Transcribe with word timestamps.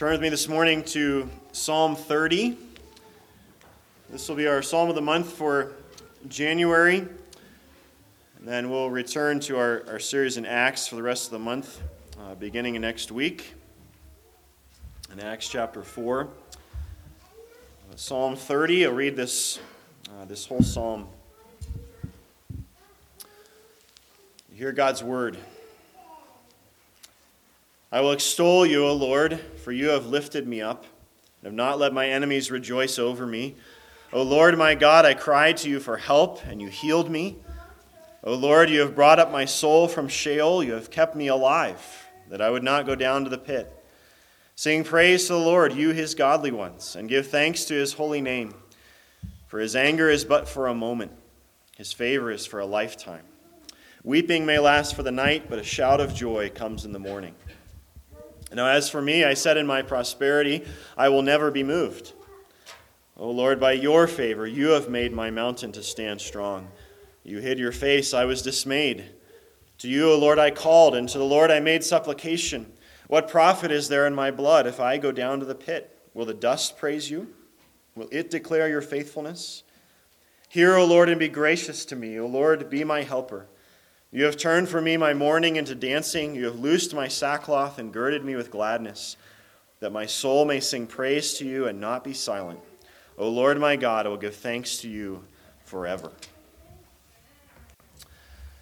Turn 0.00 0.12
with 0.12 0.22
me 0.22 0.30
this 0.30 0.48
morning 0.48 0.82
to 0.84 1.28
Psalm 1.52 1.94
30. 1.94 2.56
This 4.08 4.30
will 4.30 4.36
be 4.36 4.46
our 4.46 4.62
Psalm 4.62 4.88
of 4.88 4.94
the 4.94 5.02
month 5.02 5.30
for 5.30 5.74
January. 6.26 7.00
And 7.00 7.10
then 8.40 8.70
we'll 8.70 8.88
return 8.88 9.40
to 9.40 9.58
our, 9.58 9.84
our 9.86 9.98
series 9.98 10.38
in 10.38 10.46
Acts 10.46 10.88
for 10.88 10.96
the 10.96 11.02
rest 11.02 11.26
of 11.26 11.32
the 11.32 11.38
month, 11.38 11.82
uh, 12.18 12.34
beginning 12.34 12.80
next 12.80 13.12
week 13.12 13.52
in 15.12 15.20
Acts 15.20 15.50
chapter 15.50 15.82
4. 15.82 16.22
Uh, 16.22 16.26
psalm 17.94 18.36
30, 18.36 18.86
I'll 18.86 18.92
read 18.94 19.16
this, 19.16 19.60
uh, 20.08 20.24
this 20.24 20.46
whole 20.46 20.62
psalm. 20.62 21.08
You 22.48 22.56
hear 24.56 24.72
God's 24.72 25.04
word. 25.04 25.36
I 27.92 28.00
will 28.00 28.12
extol 28.12 28.64
you, 28.64 28.86
O 28.86 28.92
Lord, 28.92 29.40
for 29.64 29.72
you 29.72 29.88
have 29.88 30.06
lifted 30.06 30.46
me 30.46 30.60
up 30.60 30.84
and 30.84 31.46
have 31.46 31.54
not 31.54 31.80
let 31.80 31.92
my 31.92 32.06
enemies 32.08 32.48
rejoice 32.48 33.00
over 33.00 33.26
me. 33.26 33.56
O 34.12 34.22
Lord 34.22 34.56
my 34.56 34.76
God, 34.76 35.04
I 35.04 35.14
cried 35.14 35.56
to 35.58 35.68
you 35.68 35.80
for 35.80 35.96
help, 35.96 36.44
and 36.46 36.62
you 36.62 36.68
healed 36.68 37.10
me. 37.10 37.38
O 38.22 38.34
Lord, 38.34 38.70
you 38.70 38.78
have 38.80 38.94
brought 38.94 39.18
up 39.18 39.32
my 39.32 39.44
soul 39.44 39.88
from 39.88 40.06
Sheol. 40.06 40.62
You 40.62 40.74
have 40.74 40.92
kept 40.92 41.16
me 41.16 41.26
alive, 41.26 42.06
that 42.28 42.40
I 42.40 42.50
would 42.50 42.62
not 42.62 42.86
go 42.86 42.94
down 42.94 43.24
to 43.24 43.30
the 43.30 43.38
pit. 43.38 43.72
Sing 44.54 44.84
praise 44.84 45.26
to 45.26 45.32
the 45.32 45.40
Lord, 45.40 45.72
you 45.72 45.90
his 45.90 46.14
godly 46.14 46.52
ones, 46.52 46.94
and 46.94 47.08
give 47.08 47.26
thanks 47.26 47.64
to 47.64 47.74
his 47.74 47.94
holy 47.94 48.20
name. 48.20 48.54
For 49.48 49.58
his 49.58 49.74
anger 49.74 50.08
is 50.08 50.24
but 50.24 50.48
for 50.48 50.68
a 50.68 50.74
moment, 50.74 51.10
his 51.76 51.92
favor 51.92 52.30
is 52.30 52.46
for 52.46 52.60
a 52.60 52.66
lifetime. 52.66 53.24
Weeping 54.04 54.46
may 54.46 54.60
last 54.60 54.94
for 54.94 55.02
the 55.02 55.10
night, 55.10 55.50
but 55.50 55.58
a 55.58 55.64
shout 55.64 56.00
of 56.00 56.14
joy 56.14 56.50
comes 56.50 56.84
in 56.84 56.92
the 56.92 56.98
morning. 57.00 57.34
Now, 58.52 58.66
as 58.66 58.90
for 58.90 59.00
me, 59.00 59.24
I 59.24 59.34
said 59.34 59.56
in 59.56 59.66
my 59.66 59.82
prosperity, 59.82 60.64
I 60.96 61.08
will 61.08 61.22
never 61.22 61.50
be 61.50 61.62
moved. 61.62 62.12
O 63.16 63.30
Lord, 63.30 63.60
by 63.60 63.72
your 63.72 64.06
favor, 64.06 64.46
you 64.46 64.70
have 64.70 64.88
made 64.88 65.12
my 65.12 65.30
mountain 65.30 65.72
to 65.72 65.82
stand 65.82 66.20
strong. 66.20 66.68
You 67.22 67.38
hid 67.38 67.58
your 67.58 67.72
face, 67.72 68.12
I 68.14 68.24
was 68.24 68.42
dismayed. 68.42 69.10
To 69.78 69.88
you, 69.88 70.10
O 70.10 70.18
Lord, 70.18 70.38
I 70.38 70.50
called, 70.50 70.94
and 70.94 71.08
to 71.10 71.18
the 71.18 71.24
Lord 71.24 71.50
I 71.50 71.60
made 71.60 71.84
supplication. 71.84 72.72
What 73.08 73.28
profit 73.28 73.70
is 73.70 73.88
there 73.88 74.06
in 74.06 74.14
my 74.14 74.30
blood 74.30 74.66
if 74.66 74.80
I 74.80 74.98
go 74.98 75.12
down 75.12 75.40
to 75.40 75.46
the 75.46 75.54
pit? 75.54 75.96
Will 76.14 76.24
the 76.24 76.34
dust 76.34 76.76
praise 76.76 77.10
you? 77.10 77.28
Will 77.94 78.08
it 78.10 78.30
declare 78.30 78.68
your 78.68 78.82
faithfulness? 78.82 79.62
Hear, 80.48 80.76
O 80.76 80.84
Lord, 80.84 81.08
and 81.08 81.18
be 81.18 81.28
gracious 81.28 81.84
to 81.86 81.96
me. 81.96 82.18
O 82.18 82.26
Lord, 82.26 82.70
be 82.70 82.84
my 82.84 83.02
helper. 83.02 83.46
You 84.12 84.24
have 84.24 84.36
turned 84.36 84.68
for 84.68 84.80
me 84.80 84.96
my 84.96 85.14
mourning 85.14 85.54
into 85.54 85.76
dancing. 85.76 86.34
You 86.34 86.46
have 86.46 86.58
loosed 86.58 86.92
my 86.92 87.06
sackcloth 87.06 87.78
and 87.78 87.92
girded 87.92 88.24
me 88.24 88.34
with 88.34 88.50
gladness, 88.50 89.16
that 89.78 89.92
my 89.92 90.04
soul 90.04 90.44
may 90.44 90.58
sing 90.58 90.88
praise 90.88 91.34
to 91.34 91.46
you 91.46 91.68
and 91.68 91.80
not 91.80 92.02
be 92.02 92.12
silent. 92.12 92.58
O 93.16 93.28
Lord 93.28 93.60
my 93.60 93.76
God, 93.76 94.06
I 94.06 94.08
will 94.08 94.16
give 94.16 94.34
thanks 94.34 94.78
to 94.78 94.88
you 94.88 95.22
forever. 95.64 96.10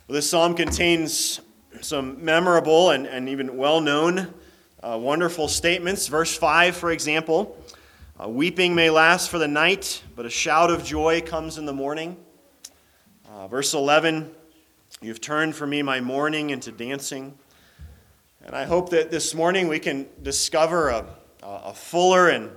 Well, 0.06 0.14
this 0.16 0.28
psalm 0.28 0.54
contains 0.54 1.40
some 1.80 2.22
memorable 2.22 2.90
and, 2.90 3.06
and 3.06 3.30
even 3.30 3.56
well 3.56 3.80
known 3.80 4.34
uh, 4.82 4.98
wonderful 5.00 5.48
statements. 5.48 6.08
Verse 6.08 6.36
5, 6.36 6.76
for 6.76 6.90
example 6.90 7.56
uh, 8.22 8.28
Weeping 8.28 8.74
may 8.74 8.90
last 8.90 9.30
for 9.30 9.38
the 9.38 9.48
night, 9.48 10.02
but 10.14 10.26
a 10.26 10.30
shout 10.30 10.70
of 10.70 10.84
joy 10.84 11.22
comes 11.22 11.56
in 11.56 11.64
the 11.64 11.72
morning. 11.72 12.18
Uh, 13.30 13.48
verse 13.48 13.72
11 13.72 14.34
You've 15.00 15.20
turned 15.20 15.54
for 15.54 15.64
me 15.64 15.82
my 15.82 16.00
mourning 16.00 16.50
into 16.50 16.72
dancing. 16.72 17.38
And 18.44 18.56
I 18.56 18.64
hope 18.64 18.90
that 18.90 19.12
this 19.12 19.32
morning 19.32 19.68
we 19.68 19.78
can 19.78 20.08
discover 20.24 20.88
a, 20.88 21.06
a 21.44 21.72
fuller 21.72 22.28
and 22.30 22.50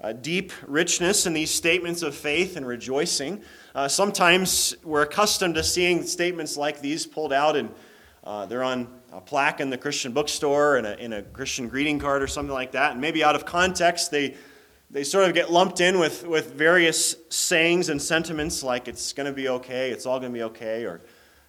a 0.00 0.12
deep 0.12 0.52
richness 0.66 1.26
in 1.26 1.32
these 1.32 1.52
statements 1.52 2.02
of 2.02 2.16
faith 2.16 2.56
and 2.56 2.66
rejoicing. 2.66 3.40
Uh, 3.72 3.86
sometimes 3.86 4.74
we're 4.82 5.02
accustomed 5.02 5.54
to 5.54 5.62
seeing 5.62 6.02
statements 6.02 6.56
like 6.56 6.80
these 6.80 7.06
pulled 7.06 7.32
out, 7.32 7.54
and 7.54 7.72
uh, 8.24 8.46
they're 8.46 8.64
on 8.64 8.88
a 9.12 9.20
plaque 9.20 9.60
in 9.60 9.70
the 9.70 9.78
Christian 9.78 10.10
bookstore 10.10 10.78
and 10.78 10.88
in 10.98 11.12
a 11.12 11.22
Christian 11.22 11.68
greeting 11.68 12.00
card 12.00 12.20
or 12.20 12.26
something 12.26 12.52
like 12.52 12.72
that. 12.72 12.92
And 12.92 13.00
maybe 13.00 13.22
out 13.22 13.36
of 13.36 13.46
context, 13.46 14.10
they, 14.10 14.34
they 14.90 15.04
sort 15.04 15.28
of 15.28 15.34
get 15.34 15.52
lumped 15.52 15.80
in 15.80 16.00
with, 16.00 16.26
with 16.26 16.52
various 16.54 17.14
sayings 17.28 17.90
and 17.90 18.02
sentiments 18.02 18.64
like 18.64 18.88
it's 18.88 19.12
going 19.12 19.26
to 19.26 19.32
be 19.32 19.48
okay, 19.50 19.92
it's 19.92 20.04
all 20.04 20.18
going 20.18 20.32
to 20.32 20.36
be 20.36 20.42
okay, 20.42 20.84
or 20.84 21.00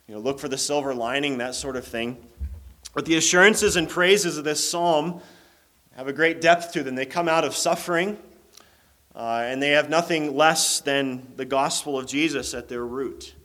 you 0.08 0.16
know, 0.16 0.22
look 0.22 0.40
for 0.40 0.48
the 0.48 0.58
silver 0.58 0.94
lining, 0.94 1.40
that 1.40 1.54
sort 1.54 1.76
of 1.76 1.86
thing. 1.86 2.18
But 2.94 3.06
the 3.06 3.18
assurances 3.18 3.76
and 3.76 3.90
praises 3.90 4.38
of 4.38 4.46
this 4.46 4.70
psalm 4.70 5.22
have 5.98 6.08
a 6.08 6.14
great 6.14 6.40
depth 6.40 6.72
to 6.74 6.84
them. 6.84 6.96
They 6.96 7.06
come 7.06 7.28
out 7.28 7.44
of 7.44 7.54
suffering, 7.54 8.18
uh, 9.14 9.44
and 9.46 9.62
they 9.62 9.72
have 9.72 9.90
nothing 9.90 10.34
less 10.34 10.80
than 10.80 11.28
the 11.36 11.44
gospel 11.44 12.00
of 12.00 12.08
Jesus 12.08 12.54
at 12.54 12.70
their 12.70 12.86
root. 12.86 13.36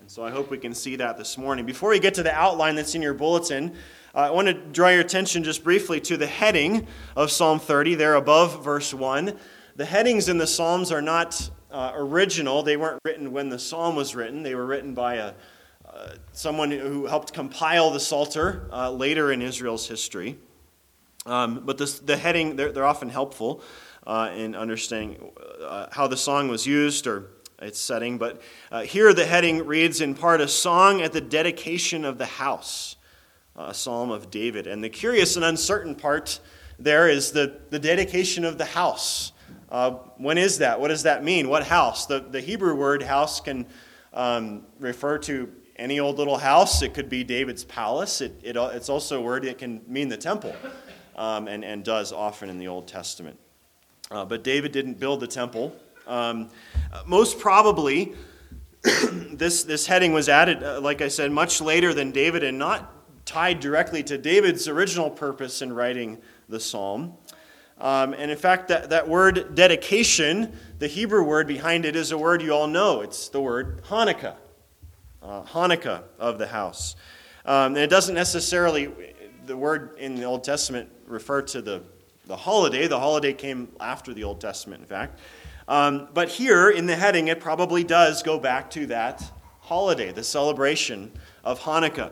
And 0.00 0.08
so 0.08 0.24
I 0.24 0.30
hope 0.30 0.50
we 0.50 0.58
can 0.58 0.72
see 0.72 0.94
that 0.96 1.18
this 1.18 1.36
morning. 1.36 1.66
Before 1.66 1.90
we 1.90 1.98
get 1.98 2.14
to 2.14 2.22
the 2.22 2.32
outline 2.32 2.76
that's 2.76 2.94
in 2.94 3.02
your 3.02 3.14
bulletin, 3.14 3.74
uh, 4.14 4.18
I 4.18 4.30
want 4.30 4.46
to 4.46 4.54
draw 4.54 4.90
your 4.90 5.00
attention 5.00 5.42
just 5.42 5.64
briefly 5.64 6.00
to 6.02 6.16
the 6.16 6.28
heading 6.28 6.86
of 7.16 7.32
Psalm 7.32 7.58
30, 7.58 7.96
there 7.96 8.14
above 8.14 8.62
verse 8.62 8.94
1. 8.94 9.36
The 9.74 9.84
headings 9.84 10.28
in 10.28 10.38
the 10.38 10.46
Psalms 10.46 10.92
are 10.92 11.02
not 11.02 11.50
uh, 11.72 11.90
original, 11.96 12.62
they 12.62 12.76
weren't 12.76 13.00
written 13.04 13.32
when 13.32 13.48
the 13.48 13.58
psalm 13.58 13.96
was 13.96 14.14
written, 14.14 14.44
they 14.44 14.54
were 14.54 14.64
written 14.64 14.94
by 14.94 15.16
a 15.16 15.32
someone 16.32 16.70
who 16.70 17.06
helped 17.06 17.32
compile 17.32 17.90
the 17.90 18.00
Psalter 18.00 18.68
uh, 18.72 18.90
later 18.90 19.32
in 19.32 19.42
Israel's 19.42 19.88
history. 19.88 20.38
Um, 21.26 21.62
but 21.64 21.78
this, 21.78 21.98
the 21.98 22.16
heading, 22.16 22.56
they're, 22.56 22.72
they're 22.72 22.86
often 22.86 23.08
helpful 23.08 23.62
uh, 24.06 24.30
in 24.34 24.54
understanding 24.54 25.30
uh, 25.62 25.86
how 25.92 26.06
the 26.06 26.16
song 26.16 26.48
was 26.48 26.66
used 26.66 27.06
or 27.06 27.30
its 27.60 27.78
setting. 27.78 28.18
But 28.18 28.40
uh, 28.70 28.82
here 28.82 29.12
the 29.12 29.26
heading 29.26 29.66
reads 29.66 30.00
in 30.00 30.14
part 30.14 30.40
a 30.40 30.48
song 30.48 31.02
at 31.02 31.12
the 31.12 31.20
dedication 31.20 32.04
of 32.04 32.18
the 32.18 32.26
house, 32.26 32.96
a 33.56 33.74
psalm 33.74 34.10
of 34.10 34.30
David. 34.30 34.66
And 34.66 34.82
the 34.82 34.88
curious 34.88 35.36
and 35.36 35.44
uncertain 35.44 35.94
part 35.94 36.40
there 36.78 37.08
is 37.08 37.32
the, 37.32 37.58
the 37.70 37.78
dedication 37.78 38.44
of 38.44 38.56
the 38.56 38.64
house. 38.64 39.32
Uh, 39.70 39.90
when 40.16 40.38
is 40.38 40.58
that? 40.58 40.80
What 40.80 40.88
does 40.88 41.02
that 41.02 41.24
mean? 41.24 41.48
What 41.48 41.64
house? 41.64 42.06
The, 42.06 42.20
the 42.20 42.40
Hebrew 42.40 42.74
word 42.74 43.02
house 43.02 43.40
can 43.40 43.66
um, 44.14 44.62
refer 44.78 45.18
to 45.18 45.52
any 45.78 46.00
old 46.00 46.18
little 46.18 46.36
house. 46.36 46.82
It 46.82 46.94
could 46.94 47.08
be 47.08 47.24
David's 47.24 47.64
palace. 47.64 48.20
It, 48.20 48.40
it, 48.42 48.56
it's 48.56 48.88
also 48.88 49.18
a 49.18 49.22
word 49.22 49.44
that 49.44 49.58
can 49.58 49.80
mean 49.86 50.08
the 50.08 50.16
temple, 50.16 50.54
um, 51.16 51.48
and, 51.48 51.64
and 51.64 51.84
does 51.84 52.12
often 52.12 52.50
in 52.50 52.58
the 52.58 52.68
Old 52.68 52.88
Testament. 52.88 53.38
Uh, 54.10 54.24
but 54.24 54.42
David 54.42 54.72
didn't 54.72 54.98
build 54.98 55.20
the 55.20 55.26
temple. 55.26 55.74
Um, 56.06 56.50
most 57.06 57.38
probably, 57.38 58.14
this, 58.82 59.64
this 59.64 59.86
heading 59.86 60.12
was 60.12 60.28
added, 60.28 60.62
uh, 60.62 60.80
like 60.80 61.02
I 61.02 61.08
said, 61.08 61.30
much 61.30 61.60
later 61.60 61.92
than 61.92 62.10
David 62.10 62.42
and 62.42 62.58
not 62.58 62.94
tied 63.26 63.60
directly 63.60 64.02
to 64.04 64.16
David's 64.16 64.66
original 64.68 65.10
purpose 65.10 65.60
in 65.60 65.72
writing 65.72 66.18
the 66.48 66.58
psalm. 66.58 67.14
Um, 67.78 68.14
and 68.14 68.30
in 68.30 68.38
fact, 68.38 68.68
that, 68.68 68.90
that 68.90 69.06
word 69.06 69.54
dedication, 69.54 70.56
the 70.78 70.88
Hebrew 70.88 71.22
word 71.22 71.46
behind 71.46 71.84
it 71.84 71.94
is 71.94 72.10
a 72.10 72.18
word 72.18 72.42
you 72.42 72.52
all 72.52 72.66
know. 72.66 73.02
It's 73.02 73.28
the 73.28 73.40
word 73.40 73.82
Hanukkah 73.84 74.36
uh, 75.28 75.42
Hanukkah 75.42 76.02
of 76.18 76.38
the 76.38 76.46
house. 76.46 76.96
Um, 77.44 77.74
and 77.74 77.78
it 77.78 77.90
doesn't 77.90 78.14
necessarily, 78.14 78.90
the 79.46 79.56
word 79.56 79.96
in 79.98 80.14
the 80.14 80.24
Old 80.24 80.42
Testament 80.42 80.88
refer 81.06 81.42
to 81.42 81.60
the, 81.60 81.82
the 82.26 82.36
holiday. 82.36 82.86
The 82.86 82.98
holiday 82.98 83.34
came 83.34 83.68
after 83.78 84.14
the 84.14 84.24
Old 84.24 84.40
Testament, 84.40 84.80
in 84.80 84.86
fact. 84.86 85.20
Um, 85.68 86.08
but 86.14 86.30
here 86.30 86.70
in 86.70 86.86
the 86.86 86.96
heading, 86.96 87.28
it 87.28 87.40
probably 87.40 87.84
does 87.84 88.22
go 88.22 88.38
back 88.38 88.70
to 88.70 88.86
that 88.86 89.22
holiday, 89.60 90.12
the 90.12 90.24
celebration 90.24 91.12
of 91.44 91.60
Hanukkah. 91.60 92.10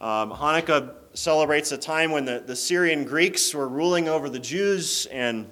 Um, 0.00 0.30
Hanukkah 0.30 0.94
celebrates 1.14 1.72
a 1.72 1.78
time 1.78 2.12
when 2.12 2.26
the, 2.26 2.42
the 2.46 2.54
Syrian 2.54 3.04
Greeks 3.04 3.54
were 3.54 3.66
ruling 3.66 4.08
over 4.08 4.28
the 4.28 4.38
Jews 4.38 5.06
and 5.06 5.50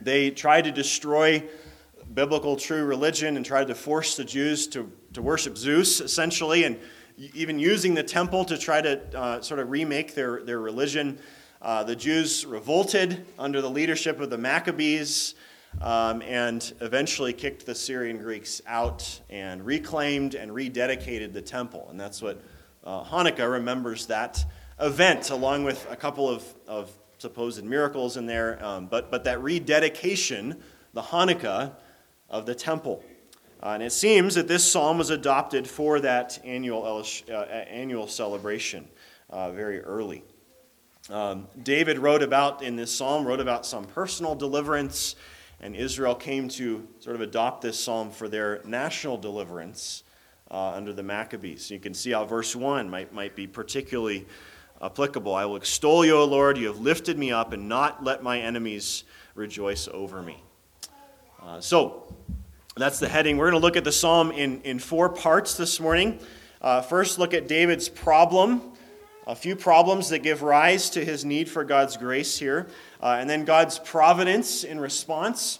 they 0.00 0.30
tried 0.30 0.64
to 0.64 0.72
destroy 0.72 1.42
biblical 2.14 2.56
true 2.56 2.84
religion 2.84 3.36
and 3.36 3.44
tried 3.44 3.66
to 3.68 3.74
force 3.74 4.16
the 4.16 4.24
Jews 4.24 4.66
to 4.68 4.90
to 5.14 5.22
worship 5.22 5.56
Zeus, 5.56 6.00
essentially, 6.00 6.64
and 6.64 6.78
even 7.16 7.58
using 7.58 7.94
the 7.94 8.02
temple 8.02 8.44
to 8.44 8.58
try 8.58 8.80
to 8.80 9.18
uh, 9.18 9.40
sort 9.40 9.60
of 9.60 9.70
remake 9.70 10.14
their, 10.14 10.42
their 10.42 10.60
religion. 10.60 11.18
Uh, 11.62 11.84
the 11.84 11.96
Jews 11.96 12.44
revolted 12.44 13.24
under 13.38 13.62
the 13.62 13.70
leadership 13.70 14.20
of 14.20 14.28
the 14.28 14.36
Maccabees 14.36 15.34
um, 15.80 16.20
and 16.22 16.72
eventually 16.80 17.32
kicked 17.32 17.64
the 17.64 17.74
Syrian 17.74 18.18
Greeks 18.18 18.60
out 18.66 19.20
and 19.30 19.64
reclaimed 19.64 20.34
and 20.34 20.50
rededicated 20.50 21.32
the 21.32 21.42
temple. 21.42 21.86
And 21.90 21.98
that's 21.98 22.20
what 22.20 22.42
uh, 22.84 23.04
Hanukkah 23.04 23.50
remembers 23.50 24.06
that 24.06 24.44
event, 24.80 25.30
along 25.30 25.64
with 25.64 25.86
a 25.90 25.96
couple 25.96 26.28
of, 26.28 26.44
of 26.66 26.90
supposed 27.18 27.64
miracles 27.64 28.16
in 28.16 28.26
there. 28.26 28.62
Um, 28.62 28.86
but, 28.86 29.12
but 29.12 29.24
that 29.24 29.40
rededication, 29.40 30.60
the 30.92 31.02
Hanukkah 31.02 31.72
of 32.30 32.46
the 32.46 32.54
temple. 32.54 33.04
Uh, 33.62 33.68
and 33.68 33.82
it 33.82 33.92
seems 33.92 34.34
that 34.34 34.48
this 34.48 34.70
psalm 34.70 34.98
was 34.98 35.10
adopted 35.10 35.66
for 35.66 36.00
that 36.00 36.38
annual, 36.44 36.84
uh, 37.30 37.32
annual 37.32 38.06
celebration 38.06 38.86
uh, 39.30 39.50
very 39.52 39.80
early. 39.80 40.22
Um, 41.10 41.48
David 41.62 41.98
wrote 41.98 42.22
about 42.22 42.62
in 42.62 42.76
this 42.76 42.94
psalm, 42.94 43.26
wrote 43.26 43.40
about 43.40 43.66
some 43.66 43.84
personal 43.84 44.34
deliverance, 44.34 45.16
and 45.60 45.76
Israel 45.76 46.14
came 46.14 46.48
to 46.50 46.86
sort 47.00 47.16
of 47.16 47.22
adopt 47.22 47.62
this 47.62 47.78
psalm 47.78 48.10
for 48.10 48.28
their 48.28 48.60
national 48.64 49.16
deliverance 49.16 50.02
uh, 50.50 50.72
under 50.72 50.92
the 50.92 51.02
Maccabees. 51.02 51.70
You 51.70 51.78
can 51.78 51.94
see 51.94 52.12
how 52.12 52.24
verse 52.24 52.54
1 52.54 52.88
might, 52.88 53.12
might 53.12 53.34
be 53.34 53.46
particularly 53.46 54.26
applicable. 54.82 55.34
I 55.34 55.44
will 55.46 55.56
extol 55.56 56.04
you, 56.04 56.16
O 56.16 56.24
Lord. 56.24 56.58
You 56.58 56.68
have 56.68 56.80
lifted 56.80 57.18
me 57.18 57.32
up 57.32 57.52
and 57.52 57.68
not 57.68 58.04
let 58.04 58.22
my 58.22 58.40
enemies 58.40 59.04
rejoice 59.34 59.88
over 59.88 60.22
me. 60.22 60.42
Uh, 61.44 61.60
so, 61.60 62.10
that's 62.74 62.98
the 62.98 63.08
heading. 63.08 63.36
We're 63.36 63.50
going 63.50 63.60
to 63.60 63.64
look 63.64 63.76
at 63.76 63.84
the 63.84 63.92
psalm 63.92 64.30
in, 64.30 64.62
in 64.62 64.78
four 64.78 65.10
parts 65.10 65.58
this 65.58 65.78
morning. 65.78 66.18
Uh, 66.62 66.80
first, 66.80 67.18
look 67.18 67.34
at 67.34 67.48
David's 67.48 67.86
problem, 67.86 68.62
a 69.26 69.36
few 69.36 69.54
problems 69.54 70.08
that 70.08 70.20
give 70.20 70.42
rise 70.42 70.88
to 70.90 71.04
his 71.04 71.22
need 71.22 71.50
for 71.50 71.62
God's 71.62 71.98
grace 71.98 72.38
here, 72.38 72.66
uh, 73.02 73.18
and 73.20 73.28
then 73.28 73.44
God's 73.44 73.78
providence 73.78 74.64
in 74.64 74.80
response. 74.80 75.58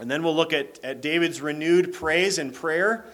And 0.00 0.10
then 0.10 0.24
we'll 0.24 0.34
look 0.34 0.52
at, 0.52 0.80
at 0.82 1.00
David's 1.00 1.40
renewed 1.40 1.92
praise 1.92 2.38
and 2.38 2.52
prayer, 2.52 3.04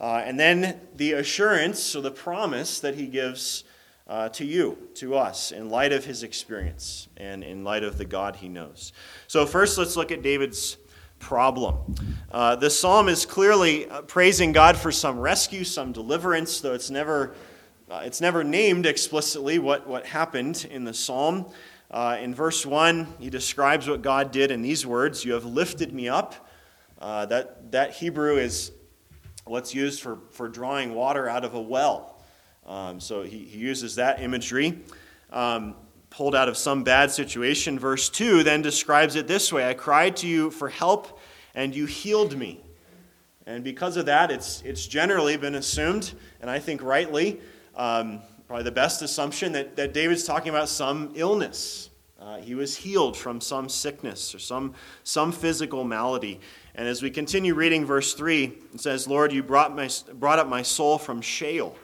uh, 0.00 0.22
and 0.24 0.40
then 0.40 0.80
the 0.96 1.12
assurance 1.12 1.94
or 1.94 2.00
the 2.00 2.10
promise 2.10 2.80
that 2.80 2.94
he 2.94 3.06
gives 3.06 3.64
uh, 4.08 4.30
to 4.30 4.46
you, 4.46 4.88
to 4.94 5.16
us, 5.16 5.52
in 5.52 5.68
light 5.68 5.92
of 5.92 6.06
his 6.06 6.22
experience 6.22 7.08
and 7.18 7.44
in 7.44 7.62
light 7.62 7.84
of 7.84 7.98
the 7.98 8.06
God 8.06 8.36
he 8.36 8.48
knows. 8.48 8.94
So, 9.26 9.44
first, 9.44 9.76
let's 9.76 9.96
look 9.96 10.10
at 10.10 10.22
David's 10.22 10.78
problem. 11.20 11.94
Uh, 12.32 12.56
the 12.56 12.70
psalm 12.70 13.08
is 13.08 13.24
clearly 13.24 13.88
uh, 13.88 14.02
praising 14.02 14.50
God 14.50 14.76
for 14.76 14.90
some 14.90 15.20
rescue, 15.20 15.62
some 15.62 15.92
deliverance, 15.92 16.60
though 16.60 16.74
it's 16.74 16.90
never, 16.90 17.34
uh, 17.88 18.02
it's 18.04 18.20
never 18.20 18.42
named 18.42 18.86
explicitly 18.86 19.60
what, 19.60 19.86
what 19.86 20.04
happened 20.06 20.66
in 20.68 20.84
the 20.84 20.94
psalm. 20.94 21.46
Uh, 21.90 22.16
in 22.20 22.34
verse 22.34 22.66
1, 22.66 23.06
he 23.20 23.30
describes 23.30 23.88
what 23.88 24.02
God 24.02 24.32
did 24.32 24.50
in 24.50 24.62
these 24.62 24.84
words 24.84 25.24
You 25.24 25.34
have 25.34 25.44
lifted 25.44 25.92
me 25.92 26.08
up. 26.08 26.48
Uh, 26.98 27.26
that, 27.26 27.70
that 27.72 27.92
Hebrew 27.92 28.36
is 28.36 28.72
what's 29.44 29.74
used 29.74 30.02
for, 30.02 30.18
for 30.32 30.48
drawing 30.48 30.94
water 30.94 31.28
out 31.28 31.44
of 31.44 31.54
a 31.54 31.60
well. 31.60 32.20
Um, 32.66 33.00
so 33.00 33.22
he, 33.22 33.38
he, 33.38 33.58
uses 33.58 33.96
that 33.96 34.20
imagery. 34.20 34.80
Um, 35.30 35.74
pulled 36.10 36.34
out 36.34 36.48
of 36.48 36.56
some 36.56 36.82
bad 36.82 37.10
situation. 37.10 37.78
Verse 37.78 38.08
2 38.10 38.42
then 38.42 38.62
describes 38.62 39.16
it 39.16 39.26
this 39.26 39.52
way 39.52 39.68
I 39.68 39.74
cried 39.74 40.16
to 40.18 40.26
you 40.26 40.50
for 40.50 40.68
help, 40.68 41.18
and 41.54 41.74
you 41.74 41.86
healed 41.86 42.36
me. 42.36 42.60
And 43.46 43.64
because 43.64 43.96
of 43.96 44.06
that, 44.06 44.30
it's, 44.30 44.62
it's 44.62 44.86
generally 44.86 45.36
been 45.36 45.54
assumed, 45.54 46.12
and 46.40 46.50
I 46.50 46.58
think 46.58 46.82
rightly, 46.82 47.40
um, 47.74 48.20
probably 48.46 48.64
the 48.64 48.72
best 48.72 49.02
assumption, 49.02 49.52
that, 49.52 49.76
that 49.76 49.94
David's 49.94 50.24
talking 50.24 50.50
about 50.50 50.68
some 50.68 51.12
illness. 51.14 51.90
Uh, 52.20 52.36
he 52.38 52.54
was 52.54 52.76
healed 52.76 53.16
from 53.16 53.40
some 53.40 53.68
sickness 53.68 54.34
or 54.34 54.38
some, 54.38 54.74
some 55.04 55.32
physical 55.32 55.84
malady. 55.84 56.38
And 56.74 56.86
as 56.86 57.02
we 57.02 57.10
continue 57.10 57.54
reading 57.54 57.86
verse 57.86 58.12
3, 58.12 58.44
it 58.74 58.80
says, 58.80 59.08
Lord, 59.08 59.32
you 59.32 59.42
brought, 59.42 59.74
my, 59.74 59.88
brought 60.14 60.38
up 60.38 60.46
my 60.46 60.62
soul 60.62 60.98
from 60.98 61.22
Sheol 61.22 61.76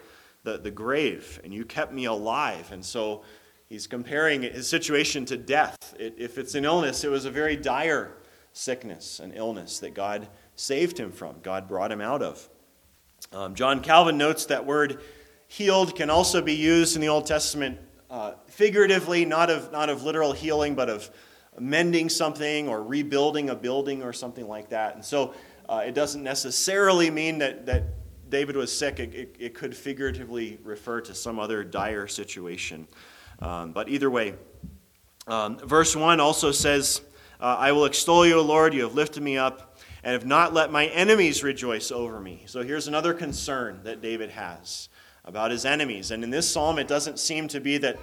the, 0.47 0.57
the 0.57 0.71
grave, 0.71 1.41
and 1.45 1.53
you 1.53 1.65
kept 1.65 1.93
me 1.93 2.07
alive. 2.07 2.71
And 2.73 2.83
so 2.83 3.25
he's 3.69 3.87
comparing 3.87 4.43
his 4.43 4.69
situation 4.69 5.25
to 5.27 5.37
death. 5.37 5.95
It, 5.99 6.15
if 6.19 6.39
it's 6.39 6.55
an 6.55 6.65
illness, 6.65 7.05
it 7.05 7.11
was 7.11 7.25
a 7.25 7.31
very 7.31 7.57
dire 7.57 8.17
sickness, 8.53 9.21
an 9.21 9.33
illness 9.33 9.81
that 9.81 9.95
God 9.95 10.29
saved 10.55 10.99
him 10.99 11.13
from, 11.13 11.37
God 11.43 11.69
brought 11.69 11.93
him 11.93 12.01
out 12.01 12.23
of. 12.23 12.49
Um, 13.33 13.55
John 13.55 13.81
Calvin 13.83 14.17
notes 14.17 14.47
that 14.47 14.65
word 14.65 15.03
healed 15.49 15.95
can 15.95 16.11
also 16.11 16.41
be 16.43 16.55
used 16.55 16.97
in 16.97 17.03
the 17.03 17.09
Old 17.09 17.27
Testament 17.27 17.79
uh, 18.11 18.33
figuratively, 18.47 19.25
not 19.25 19.51
of, 19.51 19.73
not 19.73 19.91
of 19.91 20.05
literal 20.05 20.33
healing, 20.33 20.75
but 20.75 20.89
of 20.89 21.11
mending 21.59 22.09
something 22.09 22.69
or 22.69 22.83
rebuilding 22.83 23.51
a 23.51 23.55
building 23.55 24.03
or 24.03 24.13
something 24.13 24.47
like 24.47 24.71
that. 24.71 24.95
And 24.95 25.05
so 25.05 25.35
uh, 25.69 25.83
it 25.87 25.95
doesn't 25.95 26.23
necessarily 26.23 27.11
mean 27.11 27.39
that, 27.39 27.67
that 27.67 27.85
David 28.29 28.57
was 28.57 28.77
sick, 28.77 28.99
it, 28.99 29.15
it, 29.15 29.37
it, 29.39 29.55
could 29.55 29.77
figuratively 29.77 30.59
refer 30.65 31.01
to 31.03 31.15
some 31.15 31.39
other 31.39 31.63
dire 31.65 32.07
situation. 32.07 32.87
Um, 33.41 33.73
but 33.73 33.89
either 33.89 34.11
way, 34.11 34.35
um, 35.27 35.59
verse 35.59 35.95
1 35.95 36.21
also 36.21 36.53
says, 36.53 37.03
uh, 37.41 37.57
I 37.59 37.73
will 37.73 37.85
extol 37.85 38.27
you, 38.27 38.39
O 38.39 38.43
Lord, 38.43 38.73
you 38.73 38.83
have 38.83 38.95
lifted 38.95 39.23
me 39.23 39.37
up, 39.37 39.79
and 40.03 40.13
have 40.13 40.25
not 40.25 40.55
let 40.55 40.71
my 40.71 40.87
enemies 40.87 41.43
rejoice 41.43 41.91
over 41.91 42.21
me. 42.21 42.45
So 42.47 42.63
here's 42.63 42.87
another 42.87 43.13
concern 43.13 43.81
that 43.83 44.01
David 44.01 44.31
has 44.31 44.89
about 45.25 45.51
his 45.51 45.65
enemies. 45.65 46.13
And 46.13 46.23
in 46.23 46.31
this 46.31 46.49
psalm, 46.49 46.79
it 46.79 46.87
doesn't 46.87 47.19
seem 47.19 47.49
to 47.49 47.61
be 47.61 47.79
that 47.79 47.99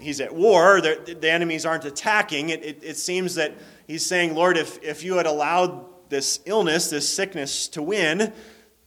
he's 0.00 0.20
at 0.20 0.34
war, 0.34 0.80
the, 0.80 1.30
enemies 1.30 1.66
aren't 1.66 1.84
attacking. 1.84 2.48
It, 2.48 2.64
it, 2.64 2.82
it 2.82 2.96
seems 2.96 3.34
that 3.34 3.54
he's 3.86 4.04
saying, 4.04 4.34
Lord, 4.34 4.56
if, 4.56 4.82
if 4.82 5.04
you 5.04 5.16
had 5.16 5.26
allowed 5.26 5.84
this 6.08 6.40
illness, 6.46 6.90
this 6.90 7.08
sickness 7.08 7.68
to 7.68 7.82
win, 7.82 8.32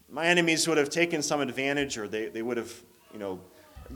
my 0.09 0.25
enemies 0.25 0.67
would 0.67 0.77
have 0.77 0.89
taken 0.89 1.21
some 1.21 1.41
advantage 1.41 1.97
or 1.97 2.07
they, 2.07 2.29
they 2.29 2.41
would 2.41 2.57
have, 2.57 2.73
you 3.13 3.19
know, 3.19 3.39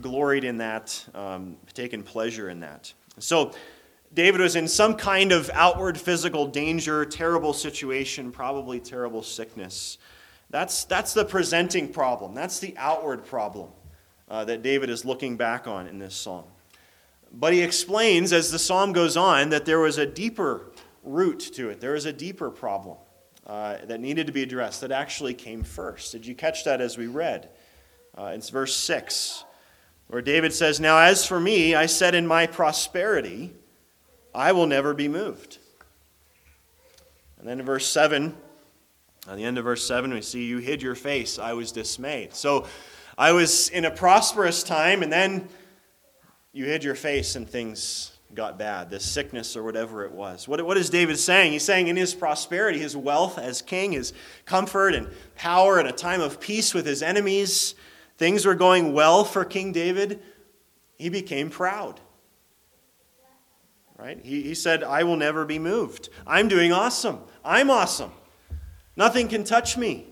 gloried 0.00 0.44
in 0.44 0.58
that, 0.58 1.04
um, 1.14 1.56
taken 1.74 2.02
pleasure 2.02 2.48
in 2.48 2.60
that. 2.60 2.92
So 3.18 3.52
David 4.14 4.40
was 4.40 4.56
in 4.56 4.68
some 4.68 4.96
kind 4.96 5.32
of 5.32 5.50
outward 5.54 5.98
physical 5.98 6.46
danger, 6.46 7.04
terrible 7.04 7.52
situation, 7.52 8.30
probably 8.30 8.80
terrible 8.80 9.22
sickness. 9.22 9.98
That's, 10.50 10.84
that's 10.84 11.14
the 11.14 11.24
presenting 11.24 11.92
problem. 11.92 12.34
That's 12.34 12.58
the 12.58 12.74
outward 12.76 13.24
problem 13.24 13.70
uh, 14.28 14.44
that 14.44 14.62
David 14.62 14.90
is 14.90 15.04
looking 15.04 15.36
back 15.36 15.66
on 15.66 15.86
in 15.86 15.98
this 15.98 16.14
psalm. 16.14 16.44
But 17.32 17.54
he 17.54 17.62
explains 17.62 18.32
as 18.32 18.50
the 18.50 18.58
psalm 18.58 18.92
goes 18.92 19.16
on 19.16 19.48
that 19.50 19.64
there 19.64 19.78
was 19.78 19.96
a 19.96 20.04
deeper 20.04 20.72
root 21.02 21.40
to 21.54 21.70
it, 21.70 21.80
there 21.80 21.92
was 21.92 22.04
a 22.04 22.12
deeper 22.12 22.50
problem 22.50 22.98
uh, 23.46 23.78
that 23.84 24.00
needed 24.00 24.26
to 24.26 24.32
be 24.32 24.42
addressed 24.42 24.82
that 24.82 24.92
actually 24.92 25.34
came 25.34 25.62
first. 25.62 26.12
Did 26.12 26.26
you 26.26 26.34
catch 26.34 26.64
that 26.64 26.80
as 26.80 26.98
we 26.98 27.06
read? 27.06 27.48
Uh, 28.16 28.32
it's 28.34 28.50
verse 28.50 28.76
6, 28.76 29.44
where 30.12 30.20
David 30.20 30.52
says, 30.52 30.78
Now 30.78 30.98
as 30.98 31.24
for 31.24 31.40
me, 31.40 31.74
I 31.74 31.86
said 31.86 32.14
in 32.14 32.26
my 32.26 32.46
prosperity, 32.46 33.54
I 34.34 34.52
will 34.52 34.66
never 34.66 34.92
be 34.92 35.08
moved. 35.08 35.56
And 37.38 37.48
then 37.48 37.58
in 37.58 37.64
verse 37.64 37.86
7, 37.86 38.36
at 39.26 39.36
the 39.36 39.42
end 39.42 39.56
of 39.56 39.64
verse 39.64 39.86
7, 39.86 40.12
we 40.12 40.20
see, 40.20 40.44
You 40.44 40.58
hid 40.58 40.82
your 40.82 40.94
face, 40.94 41.38
I 41.38 41.54
was 41.54 41.72
dismayed. 41.72 42.34
So 42.34 42.66
I 43.16 43.32
was 43.32 43.70
in 43.70 43.86
a 43.86 43.90
prosperous 43.90 44.62
time, 44.62 45.02
and 45.02 45.10
then 45.10 45.48
you 46.52 46.66
hid 46.66 46.84
your 46.84 46.94
face, 46.94 47.34
and 47.34 47.48
things 47.48 48.12
got 48.34 48.58
bad, 48.58 48.90
this 48.90 49.10
sickness 49.10 49.56
or 49.56 49.62
whatever 49.62 50.04
it 50.04 50.12
was. 50.12 50.46
What, 50.46 50.62
what 50.66 50.76
is 50.76 50.90
David 50.90 51.18
saying? 51.18 51.52
He's 51.52 51.64
saying 51.64 51.88
in 51.88 51.96
his 51.96 52.12
prosperity, 52.12 52.78
his 52.78 52.94
wealth 52.94 53.38
as 53.38 53.62
king, 53.62 53.92
his 53.92 54.12
comfort 54.44 54.94
and 54.94 55.08
power, 55.36 55.78
and 55.78 55.88
a 55.88 55.92
time 55.92 56.20
of 56.20 56.38
peace 56.38 56.74
with 56.74 56.84
his 56.84 57.02
enemies, 57.02 57.76
things 58.18 58.44
were 58.44 58.54
going 58.54 58.92
well 58.92 59.24
for 59.24 59.44
King 59.44 59.72
David. 59.72 60.20
He 60.96 61.08
became 61.08 61.50
proud. 61.50 62.00
Right? 63.98 64.18
He, 64.24 64.42
he 64.42 64.54
said, 64.54 64.82
I 64.82 65.04
will 65.04 65.16
never 65.16 65.44
be 65.44 65.58
moved. 65.58 66.08
I'm 66.26 66.48
doing 66.48 66.72
awesome. 66.72 67.20
I'm 67.44 67.70
awesome. 67.70 68.12
Nothing 68.96 69.28
can 69.28 69.44
touch 69.44 69.76
me. 69.76 70.06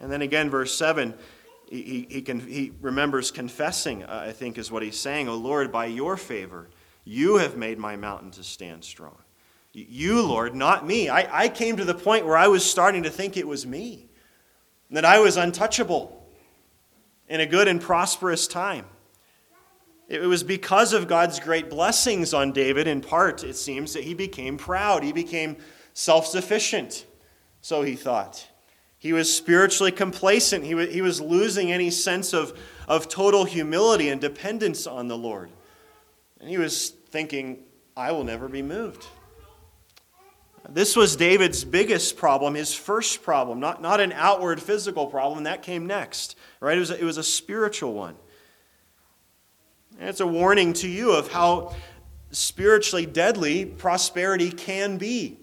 And 0.00 0.10
then 0.10 0.22
again, 0.22 0.50
verse 0.50 0.74
7 0.74 1.14
he, 1.70 2.06
he, 2.08 2.22
can, 2.22 2.40
he 2.40 2.72
remembers 2.80 3.30
confessing, 3.30 4.02
uh, 4.04 4.24
I 4.28 4.32
think 4.32 4.58
is 4.58 4.70
what 4.70 4.82
he's 4.82 4.98
saying. 4.98 5.28
Oh 5.28 5.36
Lord, 5.36 5.70
by 5.70 5.86
your 5.86 6.16
favor, 6.16 6.68
you 7.04 7.36
have 7.36 7.56
made 7.56 7.78
my 7.78 7.96
mountain 7.96 8.30
to 8.32 8.42
stand 8.42 8.84
strong. 8.84 9.16
You, 9.72 10.22
Lord, 10.22 10.54
not 10.54 10.86
me. 10.86 11.08
I, 11.08 11.44
I 11.44 11.48
came 11.48 11.76
to 11.76 11.84
the 11.84 11.94
point 11.94 12.26
where 12.26 12.36
I 12.36 12.48
was 12.48 12.64
starting 12.64 13.02
to 13.02 13.10
think 13.10 13.36
it 13.36 13.46
was 13.46 13.66
me, 13.66 14.07
that 14.90 15.04
I 15.04 15.18
was 15.18 15.36
untouchable 15.36 16.26
in 17.28 17.40
a 17.40 17.46
good 17.46 17.68
and 17.68 17.80
prosperous 17.80 18.46
time. 18.46 18.86
It 20.08 20.20
was 20.22 20.42
because 20.42 20.94
of 20.94 21.06
God's 21.06 21.38
great 21.38 21.68
blessings 21.68 22.32
on 22.32 22.52
David, 22.52 22.86
in 22.86 23.02
part, 23.02 23.44
it 23.44 23.56
seems, 23.56 23.92
that 23.92 24.04
he 24.04 24.14
became 24.14 24.56
proud. 24.56 25.04
He 25.04 25.12
became 25.12 25.56
self 25.92 26.26
sufficient, 26.26 27.04
so 27.60 27.82
he 27.82 27.94
thought. 27.94 28.48
He 28.98 29.12
was 29.12 29.32
spiritually 29.32 29.92
complacent. 29.92 30.64
He 30.64 30.74
was, 30.74 30.90
he 30.90 31.02
was 31.02 31.20
losing 31.20 31.70
any 31.70 31.90
sense 31.90 32.32
of, 32.32 32.58
of 32.88 33.08
total 33.08 33.44
humility 33.44 34.08
and 34.08 34.20
dependence 34.20 34.86
on 34.86 35.08
the 35.08 35.16
Lord. 35.16 35.50
And 36.40 36.48
he 36.48 36.56
was 36.56 36.88
thinking, 36.88 37.64
I 37.96 38.12
will 38.12 38.24
never 38.24 38.48
be 38.48 38.62
moved. 38.62 39.06
This 40.70 40.96
was 40.96 41.16
David's 41.16 41.64
biggest 41.64 42.18
problem, 42.18 42.54
his 42.54 42.74
first 42.74 43.22
problem, 43.22 43.58
not, 43.58 43.80
not 43.80 44.00
an 44.00 44.12
outward 44.12 44.60
physical 44.60 45.06
problem. 45.06 45.44
That 45.44 45.62
came 45.62 45.86
next, 45.86 46.36
right? 46.60 46.76
It 46.76 46.80
was 46.80 46.90
a, 46.90 47.00
it 47.00 47.04
was 47.04 47.16
a 47.16 47.22
spiritual 47.22 47.94
one. 47.94 48.16
And 49.98 50.08
it's 50.08 50.20
a 50.20 50.26
warning 50.26 50.74
to 50.74 50.88
you 50.88 51.12
of 51.12 51.32
how 51.32 51.74
spiritually 52.30 53.06
deadly 53.06 53.64
prosperity 53.64 54.50
can 54.50 54.98
be. 54.98 55.38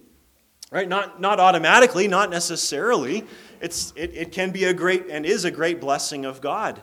Right? 0.72 0.88
Not, 0.88 1.20
not 1.22 1.40
automatically, 1.40 2.08
not 2.08 2.30
necessarily, 2.30 3.24
it's, 3.62 3.94
it, 3.96 4.14
it 4.14 4.32
can 4.32 4.52
be 4.52 4.66
a 4.66 4.74
great 4.74 5.08
and 5.10 5.26
is 5.26 5.46
a 5.46 5.52
great 5.52 5.80
blessing 5.82 6.26
of 6.26 6.42
God. 6.42 6.82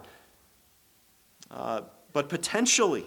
Uh, 1.51 1.83
but 2.13 2.29
potentially. 2.29 3.07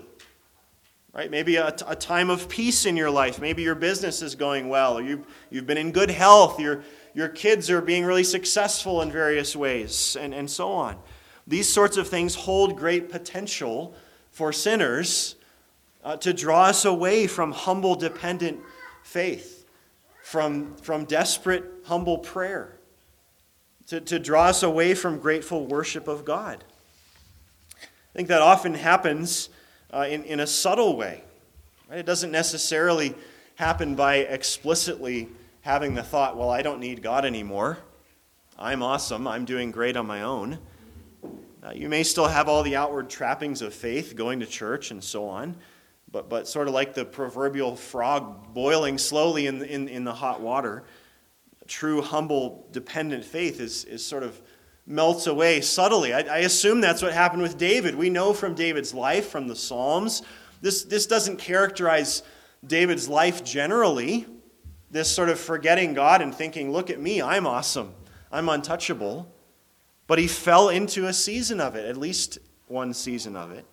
Right? 1.16 1.32
Maybe 1.32 1.56
a, 1.56 1.74
a 1.88 1.96
time 1.96 2.30
of 2.30 2.50
peace 2.50 2.86
in 2.86 2.98
your 2.98 3.10
life. 3.10 3.40
Maybe 3.40 3.64
your 3.64 3.74
business 3.74 4.22
is 4.22 4.36
going 4.36 4.68
well, 4.68 4.98
or 4.98 5.02
you've, 5.02 5.26
you've 5.50 5.66
been 5.66 5.78
in 5.78 5.94
good 5.94 6.10
health, 6.10 6.60
your, 6.60 6.84
your 7.14 7.30
kids 7.30 7.70
are 7.70 7.82
being 7.82 8.04
really 8.04 8.26
successful 8.26 9.02
in 9.02 9.12
various 9.12 9.56
ways, 9.56 10.18
and, 10.20 10.34
and 10.34 10.52
so 10.52 10.74
on. 10.74 10.98
These 11.48 11.72
sorts 11.72 11.96
of 11.96 12.10
things 12.10 12.36
hold 12.36 12.76
great 12.76 13.10
potential 13.10 13.94
for 14.32 14.52
sinners 14.52 15.36
uh, 16.04 16.18
to 16.18 16.34
draw 16.34 16.66
us 16.66 16.84
away 16.84 17.28
from 17.28 17.54
humble, 17.54 17.96
dependent 17.96 18.60
faith, 19.02 19.66
from, 20.22 20.76
from 20.76 21.06
desperate, 21.06 21.64
humble 21.86 22.18
prayer, 22.18 22.78
to, 23.88 24.02
to 24.02 24.20
draw 24.20 24.48
us 24.48 24.64
away 24.64 24.94
from 24.94 25.20
grateful 25.20 25.66
worship 25.66 26.10
of 26.10 26.26
God. 26.26 26.64
I 27.82 27.88
think 28.14 28.28
that 28.28 28.42
often 28.42 28.74
happens 28.74 29.48
uh, 29.96 30.06
in, 30.10 30.24
in 30.26 30.42
a 30.42 30.48
subtle 30.48 30.98
way. 30.98 31.24
Right? 31.90 32.00
It 32.00 32.06
doesn't 32.06 32.32
necessarily 32.32 33.16
happen 33.56 33.96
by 33.96 34.18
explicitly 34.18 35.30
having 35.62 35.96
the 35.96 36.04
thought, 36.04 36.38
well, 36.38 36.50
I 36.50 36.62
don't 36.62 36.80
need 36.80 37.02
God 37.02 37.26
anymore. 37.26 37.78
I'm 38.60 38.84
awesome. 38.84 39.28
I'm 39.28 39.46
doing 39.46 39.72
great 39.72 39.96
on 39.96 40.06
my 40.06 40.22
own. 40.22 40.60
Uh, 41.64 41.72
you 41.74 41.90
may 41.90 42.04
still 42.04 42.28
have 42.28 42.48
all 42.48 42.62
the 42.62 42.76
outward 42.76 43.10
trappings 43.10 43.62
of 43.62 43.74
faith, 43.74 44.16
going 44.16 44.40
to 44.42 44.46
church 44.46 44.92
and 44.92 45.04
so 45.04 45.28
on, 45.28 45.56
but, 46.12 46.30
but 46.30 46.48
sort 46.48 46.68
of 46.68 46.74
like 46.74 46.94
the 46.94 47.06
proverbial 47.06 47.76
frog 47.76 48.54
boiling 48.54 48.98
slowly 48.98 49.48
in, 49.48 49.64
in, 49.64 49.88
in 49.88 50.04
the 50.04 50.14
hot 50.14 50.42
water, 50.42 50.84
true, 51.68 52.02
humble, 52.02 52.68
dependent 52.72 53.26
faith 53.26 53.60
is, 53.60 53.86
is 53.86 54.06
sort 54.06 54.22
of 54.22 54.40
melts 54.88 55.28
away 55.28 55.62
subtly. 55.62 56.14
I, 56.14 56.20
I, 56.20 56.38
assume 56.40 56.80
that's 56.80 57.02
what 57.02 57.14
happened 57.14 57.42
with 57.42 57.58
David. 57.58 57.96
We 57.96 58.10
know 58.10 58.34
from 58.34 58.54
David's 58.54 58.94
life, 58.94 59.30
from 59.30 59.48
the 59.48 59.56
Psalms. 59.56 60.22
This, 60.62 60.84
this 60.84 61.08
doesn't 61.08 61.38
characterize 61.38 62.22
David's 62.66 63.08
life 63.08 63.44
generally, 63.44 64.26
this 64.92 65.10
sort 65.10 65.30
of 65.30 65.40
forgetting 65.40 65.94
God 65.94 66.22
and 66.22 66.34
thinking, 66.34 66.72
look 66.72 66.90
at 66.90 67.00
me, 67.00 67.22
I'm 67.22 67.48
awesome, 67.48 67.94
I'm 68.32 68.50
untouchable. 68.50 69.32
But 70.08 70.20
he 70.20 70.28
fell 70.28 70.70
into 70.70 71.08
a 71.08 71.14
season 71.14 71.60
of 71.60 71.76
it, 71.76 71.86
at 71.86 71.98
least 71.98 72.38
one 72.68 72.94
season 72.94 73.36
of 73.36 73.52
it. 73.52 73.66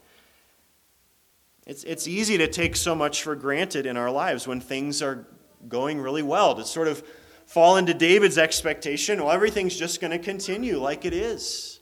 It's, 1.67 1.85
it's 1.85 2.09
easy 2.09 2.39
to 2.39 2.49
take 2.49 2.75
so 2.75 2.95
much 2.95 3.23
for 3.23 3.37
granted 3.37 3.87
in 3.87 3.97
our 3.97 4.11
lives 4.11 4.47
when 4.47 4.61
things 4.61 5.03
are 5.03 5.27
going 5.69 6.01
really 6.01 6.23
well, 6.23 6.55
to 6.55 6.65
sort 6.65 6.89
of 6.89 7.05
fall 7.53 7.77
into 7.77 7.93
David's 7.93 8.39
expectation, 8.39 9.23
well, 9.23 9.31
everything's 9.31 9.77
just 9.77 10.01
going 10.01 10.11
to 10.11 10.19
continue 10.19 10.79
like 10.79 11.05
it 11.05 11.13
is. 11.13 11.81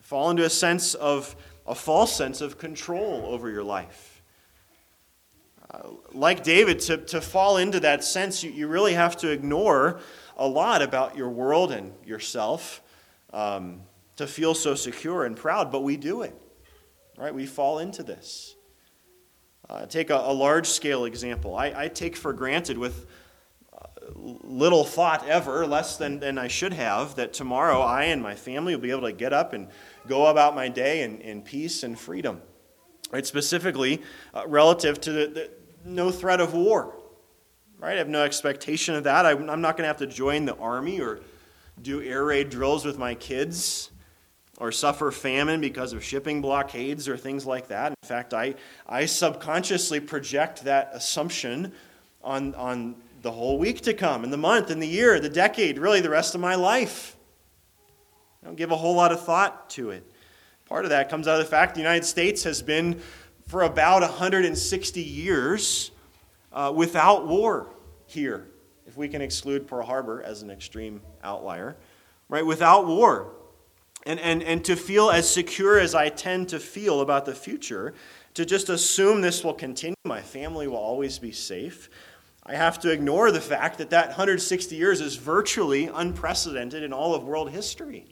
Fall 0.00 0.30
into 0.30 0.42
a 0.42 0.48
sense 0.48 0.94
of, 0.94 1.36
a 1.66 1.74
false 1.74 2.16
sense 2.16 2.40
of 2.40 2.56
control 2.56 3.26
over 3.26 3.50
your 3.50 3.62
life. 3.62 4.22
Uh, 5.70 5.88
like 6.14 6.42
David, 6.42 6.80
to, 6.80 6.96
to 6.96 7.20
fall 7.20 7.58
into 7.58 7.78
that 7.80 8.02
sense, 8.02 8.42
you, 8.42 8.50
you 8.50 8.68
really 8.68 8.94
have 8.94 9.18
to 9.18 9.28
ignore 9.28 10.00
a 10.38 10.48
lot 10.48 10.80
about 10.80 11.14
your 11.14 11.28
world 11.28 11.72
and 11.72 11.92
yourself 12.06 12.80
um, 13.34 13.82
to 14.16 14.26
feel 14.26 14.54
so 14.54 14.74
secure 14.74 15.26
and 15.26 15.36
proud, 15.36 15.70
but 15.70 15.82
we 15.82 15.98
do 15.98 16.22
it. 16.22 16.34
Right? 17.18 17.34
We 17.34 17.44
fall 17.44 17.80
into 17.80 18.02
this. 18.02 18.56
Uh, 19.68 19.84
take 19.84 20.08
a, 20.08 20.16
a 20.16 20.32
large 20.32 20.68
scale 20.68 21.04
example. 21.04 21.54
I, 21.54 21.74
I 21.76 21.88
take 21.88 22.16
for 22.16 22.32
granted 22.32 22.78
with 22.78 23.06
little 24.22 24.84
thought 24.84 25.26
ever, 25.28 25.66
less 25.66 25.96
than, 25.96 26.20
than 26.20 26.38
I 26.38 26.48
should 26.48 26.72
have, 26.72 27.16
that 27.16 27.32
tomorrow 27.32 27.80
I 27.80 28.04
and 28.04 28.22
my 28.22 28.34
family 28.34 28.74
will 28.74 28.82
be 28.82 28.90
able 28.90 29.02
to 29.02 29.12
get 29.12 29.32
up 29.32 29.52
and 29.52 29.68
go 30.06 30.26
about 30.26 30.54
my 30.54 30.68
day 30.68 31.02
in, 31.02 31.20
in 31.20 31.42
peace 31.42 31.82
and 31.82 31.98
freedom. 31.98 32.40
Right? 33.10 33.26
Specifically, 33.26 34.02
uh, 34.32 34.44
relative 34.46 35.00
to 35.02 35.12
the, 35.12 35.26
the, 35.26 35.50
no 35.84 36.10
threat 36.10 36.40
of 36.40 36.54
war. 36.54 36.96
Right? 37.78 37.94
I 37.94 37.98
have 37.98 38.08
no 38.08 38.22
expectation 38.22 38.94
of 38.94 39.04
that. 39.04 39.26
I, 39.26 39.32
I'm 39.32 39.60
not 39.60 39.76
going 39.76 39.82
to 39.84 39.88
have 39.88 39.98
to 39.98 40.06
join 40.06 40.44
the 40.44 40.56
army 40.56 41.00
or 41.00 41.20
do 41.80 42.00
air 42.00 42.24
raid 42.24 42.48
drills 42.48 42.84
with 42.84 42.98
my 42.98 43.14
kids 43.14 43.90
or 44.58 44.70
suffer 44.70 45.10
famine 45.10 45.60
because 45.60 45.92
of 45.92 46.04
shipping 46.04 46.40
blockades 46.40 47.08
or 47.08 47.16
things 47.16 47.44
like 47.44 47.68
that. 47.68 47.90
In 47.90 48.08
fact, 48.08 48.32
I, 48.32 48.54
I 48.86 49.06
subconsciously 49.06 49.98
project 49.98 50.64
that 50.64 50.90
assumption 50.92 51.72
on, 52.22 52.54
on 52.54 52.94
the 53.22 53.30
whole 53.30 53.56
week 53.56 53.80
to 53.82 53.94
come, 53.94 54.24
and 54.24 54.32
the 54.32 54.36
month, 54.36 54.70
and 54.70 54.82
the 54.82 54.86
year, 54.86 55.20
the 55.20 55.28
decade, 55.28 55.78
really 55.78 56.00
the 56.00 56.10
rest 56.10 56.34
of 56.34 56.40
my 56.40 56.56
life. 56.56 57.16
I 58.42 58.46
don't 58.46 58.56
give 58.56 58.72
a 58.72 58.76
whole 58.76 58.96
lot 58.96 59.12
of 59.12 59.24
thought 59.24 59.70
to 59.70 59.90
it. 59.90 60.04
Part 60.66 60.84
of 60.84 60.90
that 60.90 61.08
comes 61.08 61.28
out 61.28 61.38
of 61.38 61.44
the 61.44 61.50
fact 61.50 61.74
the 61.74 61.80
United 61.80 62.04
States 62.04 62.42
has 62.42 62.60
been, 62.62 63.00
for 63.46 63.62
about 63.62 64.02
160 64.02 65.00
years, 65.00 65.92
uh, 66.52 66.72
without 66.74 67.28
war 67.28 67.68
here, 68.06 68.48
if 68.86 68.96
we 68.96 69.08
can 69.08 69.22
exclude 69.22 69.68
Pearl 69.68 69.86
Harbor 69.86 70.20
as 70.22 70.42
an 70.42 70.50
extreme 70.50 71.00
outlier, 71.22 71.76
right? 72.28 72.44
Without 72.44 72.88
war. 72.88 73.34
And, 74.04 74.18
and, 74.18 74.42
and 74.42 74.64
to 74.64 74.74
feel 74.74 75.10
as 75.10 75.30
secure 75.30 75.78
as 75.78 75.94
I 75.94 76.08
tend 76.08 76.48
to 76.48 76.58
feel 76.58 77.02
about 77.02 77.24
the 77.24 77.34
future, 77.34 77.94
to 78.34 78.44
just 78.44 78.68
assume 78.68 79.20
this 79.20 79.44
will 79.44 79.54
continue, 79.54 79.94
my 80.04 80.20
family 80.20 80.66
will 80.66 80.76
always 80.76 81.20
be 81.20 81.30
safe, 81.30 81.88
I 82.44 82.56
have 82.56 82.80
to 82.80 82.90
ignore 82.90 83.30
the 83.30 83.40
fact 83.40 83.78
that 83.78 83.90
that 83.90 84.08
160 84.08 84.74
years 84.74 85.00
is 85.00 85.16
virtually 85.16 85.86
unprecedented 85.86 86.82
in 86.82 86.92
all 86.92 87.14
of 87.14 87.22
world 87.24 87.50
history. 87.50 88.06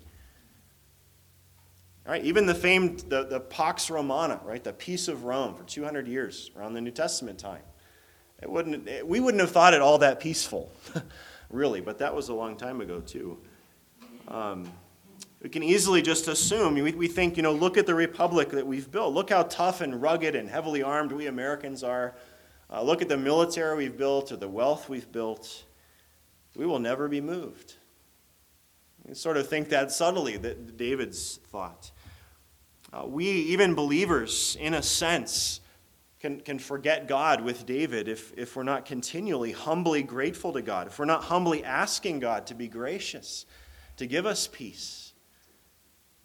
All 2.07 2.13
right, 2.13 2.25
even 2.25 2.47
the 2.47 2.55
famed 2.55 3.01
the, 3.09 3.25
the 3.25 3.41
Pax 3.41 3.91
Romana, 3.91 4.41
right, 4.45 4.63
the 4.63 4.73
peace 4.73 5.09
of 5.09 5.25
Rome 5.25 5.55
for 5.55 5.65
200 5.65 6.07
years 6.07 6.51
around 6.57 6.75
the 6.75 6.81
New 6.81 6.91
Testament 6.91 7.39
time. 7.39 7.63
It 8.41 8.49
wouldn't, 8.49 8.89
it, 8.89 9.07
we 9.07 9.21
wouldn't 9.21 9.41
have 9.41 9.51
thought 9.51 9.75
it 9.75 9.83
all 9.83 9.99
that 9.99 10.21
peaceful, 10.21 10.73
really, 11.51 11.81
but 11.81 11.99
that 11.99 12.15
was 12.15 12.29
a 12.29 12.35
long 12.35 12.57
time 12.57 12.81
ago 12.81 13.01
too. 13.01 13.39
Um, 14.29 14.71
we 15.43 15.49
can 15.49 15.63
easily 15.63 16.03
just 16.03 16.29
assume, 16.29 16.75
we, 16.75 16.93
we 16.93 17.09
think, 17.09 17.37
you 17.37 17.43
know, 17.43 17.53
look 17.53 17.77
at 17.77 17.87
the 17.87 17.95
republic 17.95 18.51
that 18.51 18.67
we've 18.67 18.91
built. 18.91 19.13
Look 19.13 19.31
how 19.31 19.43
tough 19.45 19.81
and 19.81 20.01
rugged 20.01 20.35
and 20.35 20.49
heavily 20.49 20.83
armed 20.83 21.13
we 21.13 21.27
Americans 21.27 21.83
are. 21.83 22.15
Uh, 22.73 22.83
look 22.83 23.03
at 23.03 23.09
the 23.09 23.17
military 23.17 23.77
we've 23.77 23.97
built 23.97 24.31
or 24.31 24.37
the 24.37 24.49
wealth 24.49 24.89
we've 24.89 25.11
built. 25.11 25.65
We 26.55 26.67
will 26.67 26.79
never 26.79 27.09
be 27.09 27.21
moved. 27.21 27.75
We 29.05 29.15
sort 29.15 29.37
of 29.37 29.49
think 29.49 29.71
that 29.71 29.91
subtly, 29.91 30.37
that 30.37 30.77
David's 30.77 31.41
thought. 31.50 31.91
Uh, 32.93 33.07
we, 33.07 33.27
even 33.27 33.75
believers, 33.75 34.57
in 34.61 34.75
a 34.75 34.83
sense, 34.83 35.61
can, 36.21 36.41
can 36.41 36.59
forget 36.59 37.09
God 37.09 37.41
with 37.41 37.67
David 37.67 38.07
if, 38.07 38.33
if 38.37 38.55
we're 38.55 38.62
not 38.62 38.85
continually 38.85 39.53
humbly 39.53 40.03
grateful 40.03 40.53
to 40.53 40.62
God, 40.62 40.87
if 40.87 40.99
we're 40.99 41.07
not 41.07 41.25
humbly 41.25 41.65
asking 41.65 42.21
God 42.21 42.47
to 42.49 42.55
be 42.55 42.69
gracious, 42.69 43.47
to 43.97 44.07
give 44.07 44.27
us 44.27 44.49
peace. 44.50 45.12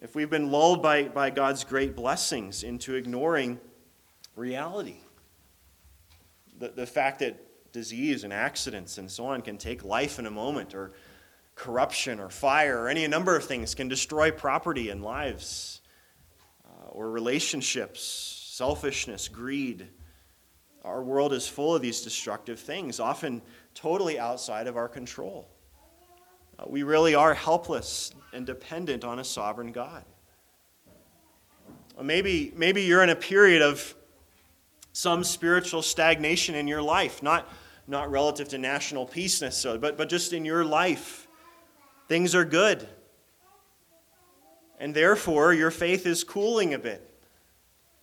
If 0.01 0.13
we've 0.13 0.29
been 0.29 0.51
lulled 0.51 0.83
by, 0.83 1.03
by 1.03 1.29
God's 1.31 1.63
great 1.63 1.95
blessings 1.95 2.61
into 2.61 2.93
ignoring 2.93 3.59
reality 4.35 4.97
the, 6.59 6.69
the 6.69 6.85
fact 6.85 7.19
that 7.19 7.71
disease 7.71 8.23
and 8.23 8.31
accidents 8.31 8.97
and 8.97 9.11
so 9.11 9.25
on 9.25 9.41
can 9.41 9.57
take 9.57 9.83
life 9.83 10.17
in 10.19 10.25
a 10.25 10.31
moment, 10.31 10.73
or 10.73 10.93
corruption 11.55 12.19
or 12.19 12.29
fire 12.29 12.83
or 12.83 12.89
any 12.89 13.07
number 13.07 13.35
of 13.35 13.43
things 13.45 13.73
can 13.73 13.87
destroy 13.87 14.29
property 14.29 14.89
and 14.89 15.01
lives, 15.01 15.81
uh, 16.65 16.89
or 16.89 17.09
relationships, 17.09 18.01
selfishness, 18.53 19.27
greed. 19.27 19.87
Our 20.83 21.03
world 21.03 21.33
is 21.33 21.47
full 21.47 21.75
of 21.75 21.81
these 21.81 22.01
destructive 22.01 22.59
things, 22.59 22.99
often 22.99 23.41
totally 23.73 24.19
outside 24.19 24.67
of 24.67 24.77
our 24.77 24.87
control. 24.87 25.49
Uh, 26.59 26.65
we 26.67 26.83
really 26.83 27.15
are 27.15 27.33
helpless 27.33 28.13
and 28.33 28.45
dependent 28.45 29.03
on 29.03 29.19
a 29.19 29.23
sovereign 29.23 29.71
God. 29.71 30.05
maybe, 32.01 32.53
maybe 32.55 32.83
you're 32.83 33.03
in 33.03 33.09
a 33.09 33.15
period 33.15 33.61
of 33.61 33.95
some 34.95 35.25
spiritual 35.25 35.81
stagnation 35.81 36.55
in 36.55 36.69
your 36.69 36.81
life, 36.81 37.21
not, 37.21 37.49
not 37.85 38.09
relative 38.09 38.47
to 38.47 38.57
national 38.57 39.05
peace 39.05 39.41
necessarily, 39.41 39.77
but, 39.77 39.97
but 39.97 40.07
just 40.07 40.31
in 40.31 40.45
your 40.45 40.63
life. 40.63 41.27
Things 42.07 42.33
are 42.33 42.45
good. 42.45 42.87
And 44.79 44.95
therefore, 44.95 45.53
your 45.53 45.69
faith 45.69 46.05
is 46.05 46.23
cooling 46.23 46.73
a 46.73 46.79
bit. 46.79 47.11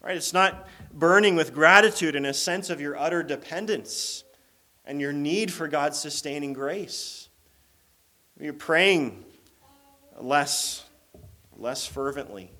Right? 0.03 0.19
It's 0.19 0.35
not 0.35 0.69
burning 0.93 1.35
with 1.35 1.55
gratitude 1.55 2.15
and 2.15 2.27
a 2.27 2.35
sense 2.35 2.69
of 2.69 2.79
your 2.79 2.95
utter 2.99 3.23
dependence 3.23 4.23
and 4.85 5.01
your 5.01 5.15
need 5.15 5.51
for 5.51 5.69
God's 5.69 5.99
sustaining 5.99 6.53
grace. 6.53 7.31
You're 8.39 8.53
praying 8.53 9.25
less, 10.21 10.85
less 11.57 11.87
fervently. 11.87 12.53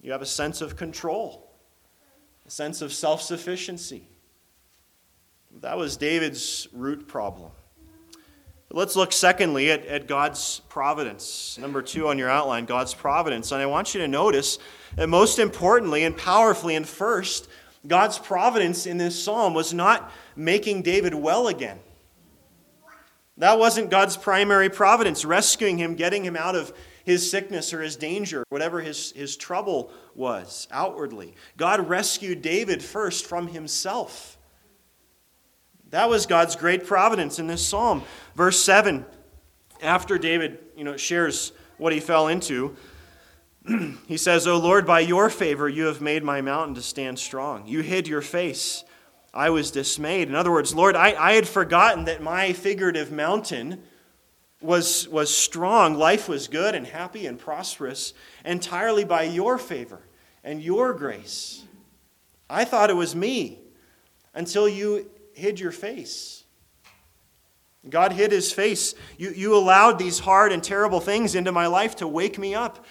You 0.00 0.12
have 0.12 0.22
a 0.22 0.26
sense 0.26 0.60
of 0.60 0.76
control 0.76 1.47
a 2.48 2.50
sense 2.50 2.80
of 2.80 2.94
self 2.94 3.20
sufficiency. 3.20 4.08
That 5.60 5.76
was 5.76 5.98
David's 5.98 6.66
root 6.72 7.06
problem. 7.06 7.50
Let's 8.70 8.96
look 8.96 9.12
secondly 9.12 9.70
at, 9.70 9.84
at 9.84 10.08
God's 10.08 10.60
providence. 10.70 11.58
Number 11.58 11.82
two 11.82 12.08
on 12.08 12.16
your 12.16 12.30
outline, 12.30 12.64
God's 12.64 12.94
providence. 12.94 13.52
And 13.52 13.60
I 13.60 13.66
want 13.66 13.92
you 13.94 14.00
to 14.00 14.08
notice 14.08 14.58
that 14.96 15.08
most 15.08 15.38
importantly 15.38 16.04
and 16.04 16.16
powerfully 16.16 16.74
and 16.74 16.88
first, 16.88 17.48
God's 17.86 18.18
providence 18.18 18.86
in 18.86 18.96
this 18.96 19.22
psalm 19.22 19.52
was 19.52 19.74
not 19.74 20.10
making 20.34 20.80
David 20.80 21.14
well 21.14 21.48
again. 21.48 21.78
That 23.36 23.58
wasn't 23.58 23.90
God's 23.90 24.16
primary 24.16 24.70
providence, 24.70 25.22
rescuing 25.22 25.76
him, 25.76 25.96
getting 25.96 26.24
him 26.24 26.36
out 26.36 26.56
of 26.56 26.72
his 27.08 27.28
sickness 27.28 27.72
or 27.72 27.80
his 27.80 27.96
danger, 27.96 28.44
whatever 28.50 28.82
his, 28.82 29.12
his 29.12 29.34
trouble 29.34 29.90
was 30.14 30.68
outwardly. 30.70 31.34
God 31.56 31.88
rescued 31.88 32.42
David 32.42 32.82
first 32.82 33.24
from 33.24 33.48
himself. 33.48 34.36
That 35.88 36.10
was 36.10 36.26
God's 36.26 36.54
great 36.54 36.86
providence 36.86 37.38
in 37.38 37.46
this 37.46 37.66
psalm. 37.66 38.02
Verse 38.34 38.62
7, 38.62 39.06
after 39.80 40.18
David 40.18 40.58
you 40.76 40.84
know, 40.84 40.98
shares 40.98 41.52
what 41.78 41.94
he 41.94 42.00
fell 42.00 42.28
into, 42.28 42.76
he 44.06 44.18
says, 44.18 44.46
O 44.46 44.58
Lord, 44.58 44.86
by 44.86 45.00
your 45.00 45.30
favor 45.30 45.66
you 45.66 45.86
have 45.86 46.02
made 46.02 46.22
my 46.22 46.42
mountain 46.42 46.74
to 46.74 46.82
stand 46.82 47.18
strong. 47.18 47.66
You 47.66 47.80
hid 47.80 48.06
your 48.06 48.20
face. 48.20 48.84
I 49.32 49.48
was 49.48 49.70
dismayed. 49.70 50.28
In 50.28 50.34
other 50.34 50.52
words, 50.52 50.74
Lord, 50.74 50.94
I, 50.94 51.14
I 51.14 51.32
had 51.32 51.48
forgotten 51.48 52.04
that 52.04 52.22
my 52.22 52.52
figurative 52.52 53.10
mountain 53.10 53.82
was, 54.60 55.08
was 55.08 55.34
strong. 55.34 55.94
Life 55.94 56.28
was 56.28 56.48
good 56.48 56.74
and 56.74 56.86
happy 56.86 57.26
and 57.26 57.38
prosperous 57.38 58.12
entirely 58.44 59.04
by 59.04 59.22
your 59.22 59.58
favor 59.58 60.00
and 60.42 60.62
your 60.62 60.92
grace. 60.94 61.64
I 62.50 62.64
thought 62.64 62.90
it 62.90 62.96
was 62.96 63.14
me 63.14 63.60
until 64.34 64.68
you 64.68 65.10
hid 65.34 65.60
your 65.60 65.72
face. 65.72 66.44
God 67.88 68.12
hid 68.12 68.32
his 68.32 68.52
face. 68.52 68.94
You, 69.16 69.30
you 69.30 69.56
allowed 69.56 69.98
these 69.98 70.18
hard 70.18 70.52
and 70.52 70.62
terrible 70.62 71.00
things 71.00 71.34
into 71.34 71.52
my 71.52 71.66
life 71.66 71.96
to 71.96 72.08
wake 72.08 72.38
me 72.38 72.54
up. 72.54 72.84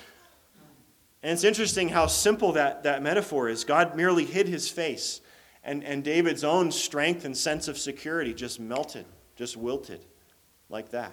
And 1.21 1.31
it's 1.33 1.43
interesting 1.43 1.89
how 1.89 2.07
simple 2.07 2.53
that, 2.53 2.83
that 2.83 3.01
metaphor 3.01 3.49
is. 3.49 3.63
God 3.63 3.95
merely 3.95 4.23
hid 4.23 4.47
his 4.47 4.69
face, 4.69 5.19
and, 5.63 5.83
and 5.83 6.03
David's 6.03 6.43
own 6.43 6.71
strength 6.71 7.25
and 7.25 7.35
sense 7.35 7.67
of 7.67 7.77
security 7.77 8.33
just 8.33 8.59
melted, 8.59 9.05
just 9.35 9.57
wilted 9.57 10.05
like 10.69 10.89
that. 10.91 11.11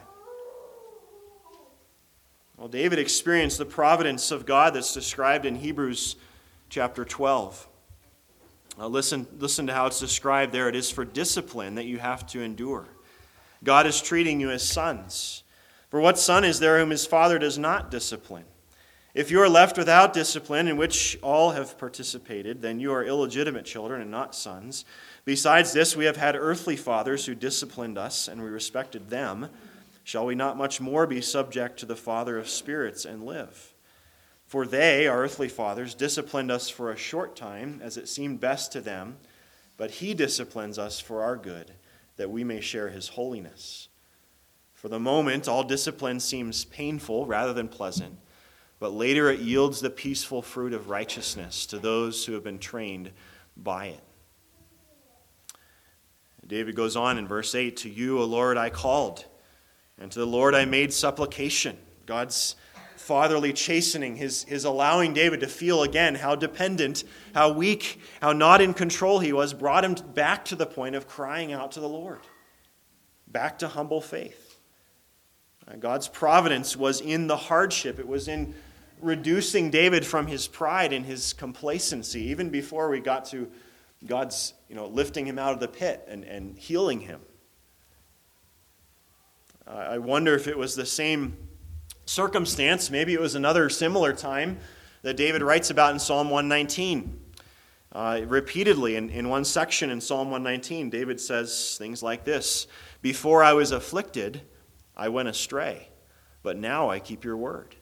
Well, 2.57 2.69
David 2.69 3.01
experienced 3.01 3.59
the 3.59 3.65
providence 3.65 4.31
of 4.31 4.47
God 4.47 4.75
that's 4.75 4.95
described 4.95 5.45
in 5.45 5.57
Hebrews 5.57 6.15
chapter 6.69 7.05
12. 7.05 7.69
Uh, 8.79 8.87
listen, 8.87 9.27
listen 9.41 9.67
to 9.67 9.75
how 9.75 9.87
it's 9.87 9.99
described 9.99 10.53
there. 10.53 10.69
It 10.69 10.77
is 10.77 10.89
for 10.89 11.05
discipline 11.05 11.75
that 11.75 11.87
you 11.87 11.99
have 11.99 12.25
to 12.29 12.41
endure. 12.41 12.87
God 13.65 13.89
is 13.89 14.01
treating 14.01 14.41
you 14.41 14.51
as 14.51 14.63
sons. 14.63 15.43
For 15.91 16.01
what 16.01 16.17
son 16.17 16.45
is 16.45 16.61
there 16.61 16.79
whom 16.79 16.91
his 16.91 17.07
father 17.07 17.41
does 17.41 17.59
not 17.59 17.91
discipline? 17.91 18.45
If 19.15 19.33
you 19.33 19.41
are 19.41 19.49
left 19.49 19.77
without 19.77 20.13
discipline, 20.13 20.69
in 20.69 20.77
which 20.77 21.19
all 21.23 21.51
have 21.53 21.77
participated, 21.77 22.63
then 22.63 22.79
you 22.79 22.93
are 22.93 23.05
illegitimate 23.05 23.65
children 23.65 24.01
and 24.01 24.13
not 24.13 24.35
sons. 24.35 24.85
Besides 25.25 25.73
this, 25.73 25.97
we 25.97 26.05
have 26.05 26.17
had 26.17 26.37
earthly 26.37 26.77
fathers 26.77 27.27
who 27.27 27.35
disciplined 27.35 27.99
us, 27.99 28.29
and 28.29 28.41
we 28.41 28.49
respected 28.49 29.11
them. 29.11 29.49
Shall 30.05 30.27
we 30.27 30.35
not 30.35 30.59
much 30.59 30.81
more 30.81 31.07
be 31.07 31.23
subject 31.23 31.79
to 31.81 31.87
the 31.87 31.97
Father 31.97 32.39
of 32.39 32.49
spirits 32.49 33.07
and 33.07 33.25
live? 33.25 33.73
For 34.47 34.67
they, 34.67 35.07
our 35.07 35.23
earthly 35.23 35.49
fathers, 35.49 35.95
disciplined 35.95 36.51
us 36.51 36.69
for 36.69 36.93
a 36.93 36.97
short 36.97 37.35
time, 37.35 37.81
as 37.83 37.97
it 37.97 38.09
seemed 38.09 38.39
best 38.39 38.71
to 38.73 38.83
them, 38.83 39.17
but 39.79 39.91
He 39.91 40.13
disciplines 40.13 40.79
us 40.79 41.01
for 41.01 41.23
our 41.23 41.37
good, 41.37 41.73
that 42.17 42.31
we 42.31 42.45
may 42.45 42.61
share 42.61 42.91
His 42.91 43.09
holiness. 43.09 43.89
For 44.75 44.91
the 44.91 45.01
moment, 45.01 45.49
all 45.49 45.65
discipline 45.65 46.21
seems 46.21 46.67
painful 46.67 47.25
rather 47.25 47.55
than 47.55 47.69
pleasant, 47.69 48.19
but 48.79 48.93
later 48.93 49.31
it 49.31 49.41
yields 49.41 49.81
the 49.81 49.89
peaceful 49.89 50.43
fruit 50.43 50.75
of 50.75 50.91
righteousness 50.91 51.65
to 51.67 51.79
those 51.79 52.27
who 52.27 52.35
have 52.35 52.45
been 52.45 52.59
trained 52.59 53.11
by 53.57 53.87
it. 53.87 54.01
David 56.47 56.77
goes 56.77 56.95
on 56.95 57.17
in 57.17 57.27
verse 57.27 57.55
8 57.55 57.79
To 57.79 57.89
you, 57.89 58.21
O 58.21 58.25
Lord, 58.25 58.59
I 58.59 58.69
called, 58.69 59.25
and 59.99 60.11
to 60.11 60.19
the 60.19 60.27
Lord 60.27 60.55
I 60.55 60.65
made 60.65 60.93
supplication. 60.93 61.77
God's 62.07 62.57
fatherly 62.97 63.53
chastening, 63.53 64.17
his, 64.17 64.45
his 64.45 64.65
allowing 64.65 65.13
David 65.13 65.41
to 65.41 65.47
feel 65.47 65.83
again 65.83 66.15
how 66.15 66.35
dependent, 66.35 67.05
how 67.35 67.53
weak, 67.53 68.01
how 68.23 68.33
not 68.33 68.61
in 68.63 68.73
control 68.73 69.19
he 69.19 69.33
was, 69.33 69.53
brought 69.53 69.85
him 69.85 69.95
back 70.15 70.45
to 70.47 70.57
the 70.57 70.67
point 70.67 70.95
of 70.95 71.07
crying 71.07 71.53
out 71.53 71.73
to 71.73 71.81
the 71.81 71.89
Lord, 71.89 72.21
back 73.29 73.59
to 73.59 73.69
humble 73.69 74.01
faith. 74.01 74.59
Uh, 75.69 75.77
God's 75.77 76.09
providence 76.09 76.77
was 76.77 77.01
in 77.01 77.27
the 77.27 77.37
hardship, 77.37 77.99
it 77.99 78.09
was 78.09 78.27
in 78.27 78.55
reducing 79.03 79.71
David 79.71 80.07
from 80.07 80.27
his 80.27 80.49
pride 80.49 80.93
and 80.93 81.05
his 81.05 81.35
complacency, 81.35 82.23
even 82.23 82.49
before 82.49 82.89
we 82.89 83.01
got 83.01 83.27
to 83.27 83.51
God's 84.07 84.55
you 84.69 84.75
know, 84.75 84.87
lifting 84.87 85.27
him 85.27 85.39
out 85.39 85.53
of 85.53 85.61
the 85.61 85.69
pit 85.69 86.05
and, 86.09 86.25
and 86.25 86.59
healing 86.59 87.01
him. 87.01 87.21
I 89.67 89.99
wonder 89.99 90.35
if 90.35 90.47
it 90.47 90.59
was 90.59 90.75
the 90.75 90.85
same 90.85 91.37
circumstance. 92.05 92.91
Maybe 92.91 93.15
it 93.15 93.21
was 93.21 93.35
another 93.35 93.71
similar 93.71 94.13
time 94.13 94.59
that 95.03 95.17
David 95.17 95.43
writes 95.43 95.71
about 95.71 95.93
in 95.93 95.99
Psalm 95.99 96.29
119. 96.29 97.21
Uh, 97.93 98.23
repeatedly 98.27 98.97
in, 98.97 99.09
in 99.09 99.29
one 99.29 99.45
section 99.45 99.89
in 99.89 100.01
Psalm 100.01 100.31
119, 100.31 100.91
David 100.91 101.21
says 101.21 101.77
things 101.79 102.03
like 102.03 102.25
this 102.25 102.67
Before 103.01 103.43
I 103.43 103.53
was 103.53 103.71
afflicted, 103.71 104.43
I 104.97 105.09
went 105.09 105.29
astray, 105.29 105.89
but 106.43 106.57
now 106.57 106.91
I 106.91 106.99
keep 106.99 107.25
your 107.25 107.37
word. 107.37 107.75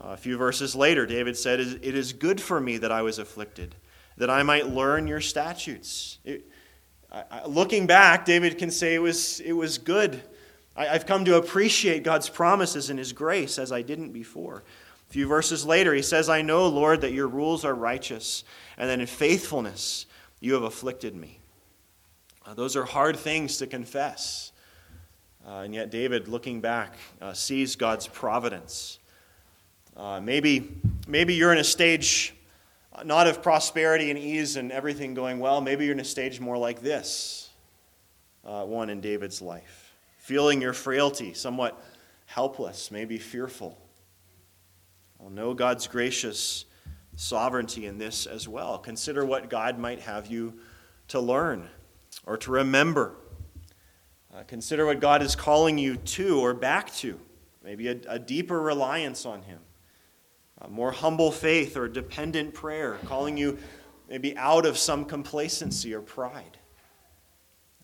Uh, 0.00 0.08
a 0.08 0.16
few 0.16 0.36
verses 0.38 0.74
later, 0.74 1.06
David 1.06 1.36
said, 1.36 1.60
It 1.60 1.94
is 1.94 2.12
good 2.12 2.40
for 2.40 2.60
me 2.60 2.78
that 2.78 2.92
I 2.92 3.02
was 3.02 3.18
afflicted, 3.18 3.74
that 4.16 4.30
I 4.30 4.42
might 4.42 4.68
learn 4.68 5.06
your 5.06 5.20
statutes. 5.20 6.18
It, 6.24 6.48
I, 7.12 7.46
looking 7.46 7.86
back, 7.86 8.24
David 8.24 8.58
can 8.58 8.70
say 8.70 8.94
it 8.94 8.98
was, 8.98 9.40
it 9.40 9.52
was 9.52 9.78
good 9.78 10.22
I, 10.76 10.86
have 10.86 11.06
come 11.06 11.24
to 11.24 11.36
appreciate 11.36 12.02
God's 12.02 12.28
promises 12.28 12.90
and 12.90 12.98
His 12.98 13.12
grace 13.12 13.58
as 13.58 13.72
I 13.72 13.82
didn't 13.82 14.12
before. 14.12 14.62
A 15.08 15.12
few 15.12 15.26
verses 15.26 15.64
later, 15.64 15.94
he 15.94 16.02
says, 16.02 16.28
I 16.28 16.42
know, 16.42 16.68
Lord, 16.68 17.00
that 17.00 17.12
your 17.12 17.28
rules 17.28 17.64
are 17.64 17.74
righteous, 17.74 18.44
and 18.76 18.90
that 18.90 19.00
in 19.00 19.06
faithfulness 19.06 20.06
you 20.40 20.52
have 20.54 20.64
afflicted 20.64 21.14
me. 21.14 21.38
Uh, 22.44 22.54
those 22.54 22.76
are 22.76 22.84
hard 22.84 23.16
things 23.16 23.56
to 23.58 23.66
confess. 23.66 24.52
Uh, 25.46 25.60
and 25.60 25.74
yet, 25.74 25.90
David, 25.90 26.28
looking 26.28 26.60
back, 26.60 26.96
uh, 27.22 27.32
sees 27.32 27.76
God's 27.76 28.06
providence. 28.08 28.98
Uh, 29.96 30.20
maybe, 30.20 30.68
maybe 31.08 31.34
you're 31.34 31.52
in 31.52 31.58
a 31.58 31.64
stage 31.64 32.34
not 33.04 33.26
of 33.26 33.42
prosperity 33.42 34.10
and 34.10 34.18
ease 34.18 34.56
and 34.56 34.72
everything 34.72 35.14
going 35.14 35.38
well. 35.38 35.60
Maybe 35.60 35.84
you're 35.84 35.94
in 35.94 36.00
a 36.00 36.04
stage 36.04 36.40
more 36.40 36.56
like 36.56 36.80
this 36.80 37.50
uh, 38.44 38.64
one 38.64 38.90
in 38.90 39.00
David's 39.00 39.42
life 39.42 39.86
feeling 40.26 40.60
your 40.60 40.72
frailty, 40.72 41.32
somewhat 41.32 41.80
helpless, 42.24 42.90
maybe 42.90 43.16
fearful. 43.16 43.78
Well, 45.20 45.30
know 45.30 45.54
God's 45.54 45.86
gracious 45.86 46.64
sovereignty 47.14 47.86
in 47.86 47.96
this 47.96 48.26
as 48.26 48.48
well. 48.48 48.76
Consider 48.78 49.24
what 49.24 49.48
God 49.48 49.78
might 49.78 50.00
have 50.00 50.26
you 50.26 50.54
to 51.08 51.20
learn 51.20 51.68
or 52.26 52.36
to 52.38 52.50
remember. 52.50 53.14
Uh, 54.34 54.42
consider 54.48 54.84
what 54.84 54.98
God 54.98 55.22
is 55.22 55.36
calling 55.36 55.78
you 55.78 55.96
to 55.96 56.40
or 56.40 56.54
back 56.54 56.92
to. 56.96 57.20
Maybe 57.62 57.86
a, 57.86 57.96
a 58.08 58.18
deeper 58.18 58.60
reliance 58.60 59.26
on 59.26 59.42
Him, 59.42 59.60
more 60.68 60.90
humble 60.90 61.30
faith 61.30 61.76
or 61.76 61.88
dependent 61.88 62.54
prayer, 62.54 62.98
calling 63.04 63.36
you 63.36 63.58
maybe 64.08 64.36
out 64.36 64.66
of 64.66 64.78
some 64.78 65.04
complacency 65.04 65.94
or 65.94 66.00
pride 66.00 66.58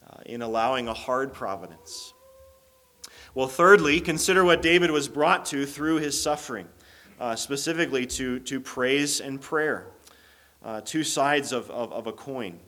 uh, 0.09 0.21
in 0.27 0.43
allowing 0.43 0.89
a 0.89 0.95
hard 0.95 1.33
providence. 1.33 2.15
Well, 3.35 3.49
thirdly, 3.49 4.01
consider 4.01 4.45
what 4.45 4.61
David 4.61 4.91
was 4.91 5.09
brought 5.09 5.47
to 5.47 5.65
through 5.65 5.97
his 5.97 6.21
suffering, 6.21 6.69
uh, 7.19 7.35
specifically 7.35 8.07
to, 8.07 8.39
to 8.41 8.61
praise 8.61 9.21
and 9.21 9.41
prayer. 9.41 9.87
Uh, 10.63 10.81
two 10.83 11.03
sides 11.03 11.53
of, 11.53 11.71
of, 11.71 11.93
of, 11.93 12.07
a 12.07 12.13
coin, 12.13 12.61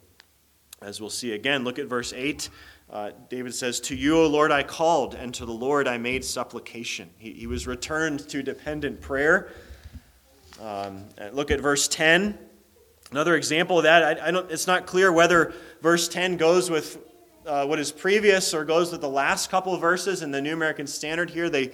as 0.83 1.01
we'll 1.01 1.11
see 1.11 1.33
again. 1.33 1.65
Look 1.65 1.79
at 1.79 1.87
verse 1.87 2.13
8. 2.15 2.49
Uh, 2.91 3.11
David 3.29 3.55
says, 3.55 3.79
To 3.81 3.95
you, 3.95 4.17
O 4.19 4.27
Lord, 4.27 4.51
I 4.51 4.63
called, 4.63 5.15
and 5.15 5.33
to 5.35 5.47
the 5.47 5.53
Lord 5.53 5.87
I 5.87 5.99
made 5.99 6.25
supplication. 6.25 7.11
He, 7.19 7.33
he 7.35 7.47
was 7.47 7.67
returned 7.67 8.29
to 8.31 8.43
dependent 8.43 9.01
prayer. 9.01 9.51
Um, 10.61 11.05
look 11.33 11.51
at 11.51 11.61
verse 11.61 11.89
10. 11.89 12.39
Another 13.11 13.37
example 13.37 13.79
of 13.79 13.85
that, 13.85 14.21
I, 14.21 14.29
I, 14.29 14.45
it's 14.49 14.67
not 14.67 14.87
clear 14.87 15.13
whether 15.13 15.53
verse 15.83 16.09
10 16.09 16.37
goes 16.37 16.71
with 16.71 16.99
uh, 17.47 17.67
what 17.67 17.79
is 17.79 17.93
previous 17.93 18.55
or 18.55 18.65
goes 18.65 18.91
with 18.91 19.01
the 19.01 19.09
last 19.09 19.51
couple 19.51 19.77
verses 19.77 20.23
in 20.23 20.31
the 20.31 20.41
New 20.41 20.53
American 20.53 20.87
Standard 20.87 21.31
here. 21.31 21.51
They, 21.51 21.73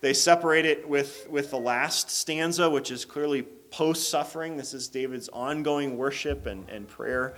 they 0.00 0.12
separate 0.12 0.66
it 0.66 0.88
with, 0.88 1.28
with 1.30 1.50
the 1.50 1.58
last 1.58 2.10
stanza, 2.10 2.68
which 2.68 2.90
is 2.90 3.04
clearly 3.04 3.42
post 3.42 4.10
suffering. 4.10 4.56
This 4.56 4.74
is 4.74 4.88
David's 4.88 5.28
ongoing 5.28 5.96
worship 5.96 6.46
and, 6.46 6.68
and 6.68 6.88
prayer. 6.88 7.34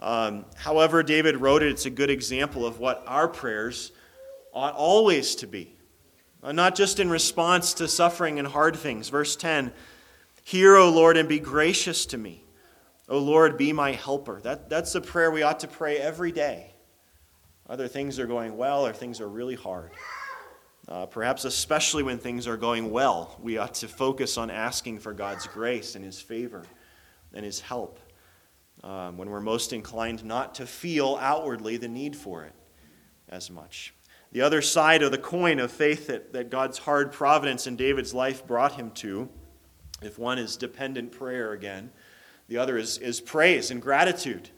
Um, 0.00 0.44
however, 0.56 1.02
David 1.02 1.38
wrote 1.38 1.62
it, 1.62 1.70
it's 1.70 1.86
a 1.86 1.90
good 1.90 2.10
example 2.10 2.66
of 2.66 2.78
what 2.78 3.02
our 3.06 3.26
prayers 3.26 3.92
ought 4.52 4.74
always 4.74 5.34
to 5.36 5.46
be, 5.46 5.74
uh, 6.42 6.52
not 6.52 6.74
just 6.74 7.00
in 7.00 7.08
response 7.08 7.74
to 7.74 7.88
suffering 7.88 8.38
and 8.38 8.46
hard 8.46 8.76
things. 8.76 9.08
Verse 9.08 9.34
10 9.34 9.72
Hear, 10.44 10.76
O 10.76 10.90
Lord, 10.90 11.16
and 11.16 11.28
be 11.28 11.40
gracious 11.40 12.04
to 12.06 12.18
me. 12.18 12.44
O 13.08 13.18
Lord, 13.18 13.56
be 13.56 13.72
my 13.72 13.92
helper. 13.92 14.40
That, 14.42 14.68
that's 14.68 14.92
the 14.92 15.00
prayer 15.00 15.30
we 15.30 15.42
ought 15.42 15.60
to 15.60 15.68
pray 15.68 15.96
every 15.96 16.32
day. 16.32 16.74
Whether 17.64 17.88
things 17.88 18.18
are 18.18 18.26
going 18.26 18.56
well 18.56 18.86
or 18.86 18.92
things 18.92 19.20
are 19.20 19.28
really 19.28 19.54
hard. 19.54 19.90
Uh, 20.86 21.06
perhaps 21.06 21.46
especially 21.46 22.02
when 22.02 22.18
things 22.18 22.46
are 22.46 22.58
going 22.58 22.90
well, 22.90 23.38
we 23.42 23.56
ought 23.56 23.74
to 23.74 23.88
focus 23.88 24.36
on 24.36 24.50
asking 24.50 24.98
for 24.98 25.14
God's 25.14 25.46
grace 25.46 25.94
and 25.94 26.04
His 26.04 26.20
favor 26.20 26.62
and 27.32 27.42
His 27.42 27.60
help. 27.60 27.98
Um, 28.82 29.16
when 29.16 29.30
we're 29.30 29.40
most 29.40 29.72
inclined 29.72 30.24
not 30.24 30.56
to 30.56 30.66
feel 30.66 31.16
outwardly 31.18 31.78
the 31.78 31.88
need 31.88 32.14
for 32.14 32.44
it 32.44 32.52
as 33.30 33.50
much. 33.50 33.94
The 34.32 34.42
other 34.42 34.60
side 34.60 35.02
of 35.02 35.10
the 35.10 35.16
coin 35.16 35.58
of 35.58 35.70
faith 35.70 36.08
that, 36.08 36.34
that 36.34 36.50
God's 36.50 36.76
hard 36.76 37.12
providence 37.12 37.66
in 37.66 37.76
David's 37.76 38.12
life 38.12 38.46
brought 38.46 38.72
him 38.72 38.90
to, 38.96 39.30
if 40.06 40.18
one 40.18 40.38
is 40.38 40.56
dependent 40.56 41.12
prayer 41.12 41.52
again, 41.52 41.90
the 42.48 42.58
other 42.58 42.76
is, 42.76 42.98
is 42.98 43.20
praise 43.20 43.70
and 43.70 43.80
gratitude. 43.80 44.50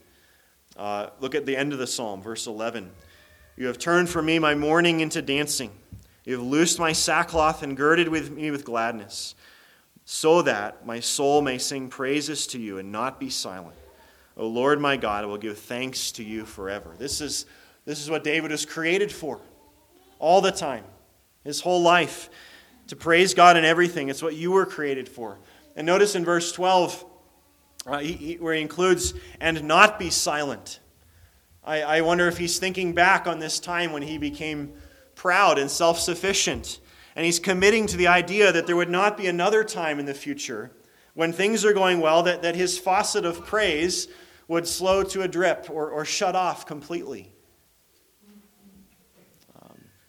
Uh, 0.76 1.08
look 1.20 1.34
at 1.34 1.46
the 1.46 1.56
end 1.56 1.72
of 1.72 1.78
the 1.78 1.86
psalm, 1.86 2.22
verse 2.22 2.46
11. 2.46 2.90
You 3.56 3.66
have 3.66 3.78
turned 3.78 4.08
for 4.08 4.20
me 4.20 4.38
my 4.38 4.54
mourning 4.54 5.00
into 5.00 5.22
dancing. 5.22 5.70
You 6.24 6.34
have 6.34 6.46
loosed 6.46 6.78
my 6.78 6.92
sackcloth 6.92 7.62
and 7.62 7.76
girded 7.76 8.08
with 8.08 8.30
me 8.30 8.50
with 8.50 8.64
gladness, 8.64 9.34
so 10.04 10.42
that 10.42 10.84
my 10.84 11.00
soul 11.00 11.40
may 11.40 11.56
sing 11.58 11.88
praises 11.88 12.46
to 12.48 12.58
you 12.58 12.78
and 12.78 12.92
not 12.92 13.18
be 13.18 13.30
silent. 13.30 13.76
O 14.36 14.46
Lord 14.46 14.80
my 14.80 14.96
God, 14.96 15.24
I 15.24 15.26
will 15.26 15.38
give 15.38 15.58
thanks 15.58 16.12
to 16.12 16.24
you 16.24 16.44
forever. 16.44 16.94
This 16.98 17.20
is, 17.20 17.46
this 17.86 18.02
is 18.02 18.10
what 18.10 18.24
David 18.24 18.50
was 18.50 18.66
created 18.66 19.10
for, 19.10 19.40
all 20.18 20.40
the 20.40 20.52
time, 20.52 20.84
his 21.44 21.60
whole 21.60 21.80
life, 21.80 22.28
to 22.88 22.96
praise 22.96 23.34
God 23.34 23.56
in 23.56 23.64
everything. 23.64 24.08
It's 24.08 24.22
what 24.22 24.36
you 24.36 24.52
were 24.52 24.66
created 24.66 25.08
for. 25.08 25.38
And 25.74 25.86
notice 25.86 26.14
in 26.14 26.24
verse 26.24 26.52
12, 26.52 27.04
uh, 27.86 27.98
he, 27.98 28.12
he, 28.12 28.34
where 28.34 28.54
he 28.54 28.60
includes, 28.60 29.14
and 29.40 29.64
not 29.64 29.98
be 29.98 30.10
silent. 30.10 30.80
I, 31.64 31.82
I 31.82 32.00
wonder 32.00 32.28
if 32.28 32.38
he's 32.38 32.58
thinking 32.58 32.94
back 32.94 33.26
on 33.26 33.38
this 33.38 33.58
time 33.60 33.92
when 33.92 34.02
he 34.02 34.18
became 34.18 34.72
proud 35.14 35.58
and 35.58 35.70
self 35.70 35.98
sufficient. 35.98 36.80
And 37.14 37.24
he's 37.24 37.38
committing 37.38 37.86
to 37.88 37.96
the 37.96 38.08
idea 38.08 38.52
that 38.52 38.66
there 38.66 38.76
would 38.76 38.90
not 38.90 39.16
be 39.16 39.26
another 39.26 39.64
time 39.64 39.98
in 39.98 40.06
the 40.06 40.14
future 40.14 40.70
when 41.14 41.32
things 41.32 41.64
are 41.64 41.72
going 41.72 42.00
well 42.00 42.22
that, 42.24 42.42
that 42.42 42.54
his 42.54 42.78
faucet 42.78 43.24
of 43.24 43.44
praise 43.46 44.06
would 44.48 44.68
slow 44.68 45.02
to 45.02 45.22
a 45.22 45.28
drip 45.28 45.68
or, 45.70 45.90
or 45.90 46.04
shut 46.04 46.36
off 46.36 46.66
completely. 46.66 47.32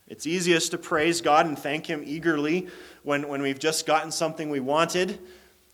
It's 0.07 0.25
easiest 0.25 0.71
to 0.71 0.77
praise 0.77 1.21
God 1.21 1.45
and 1.45 1.59
thank 1.59 1.85
Him 1.85 2.03
eagerly 2.05 2.67
when, 3.03 3.27
when 3.27 3.41
we've 3.41 3.59
just 3.59 3.85
gotten 3.85 4.11
something 4.11 4.49
we 4.49 4.59
wanted 4.59 5.19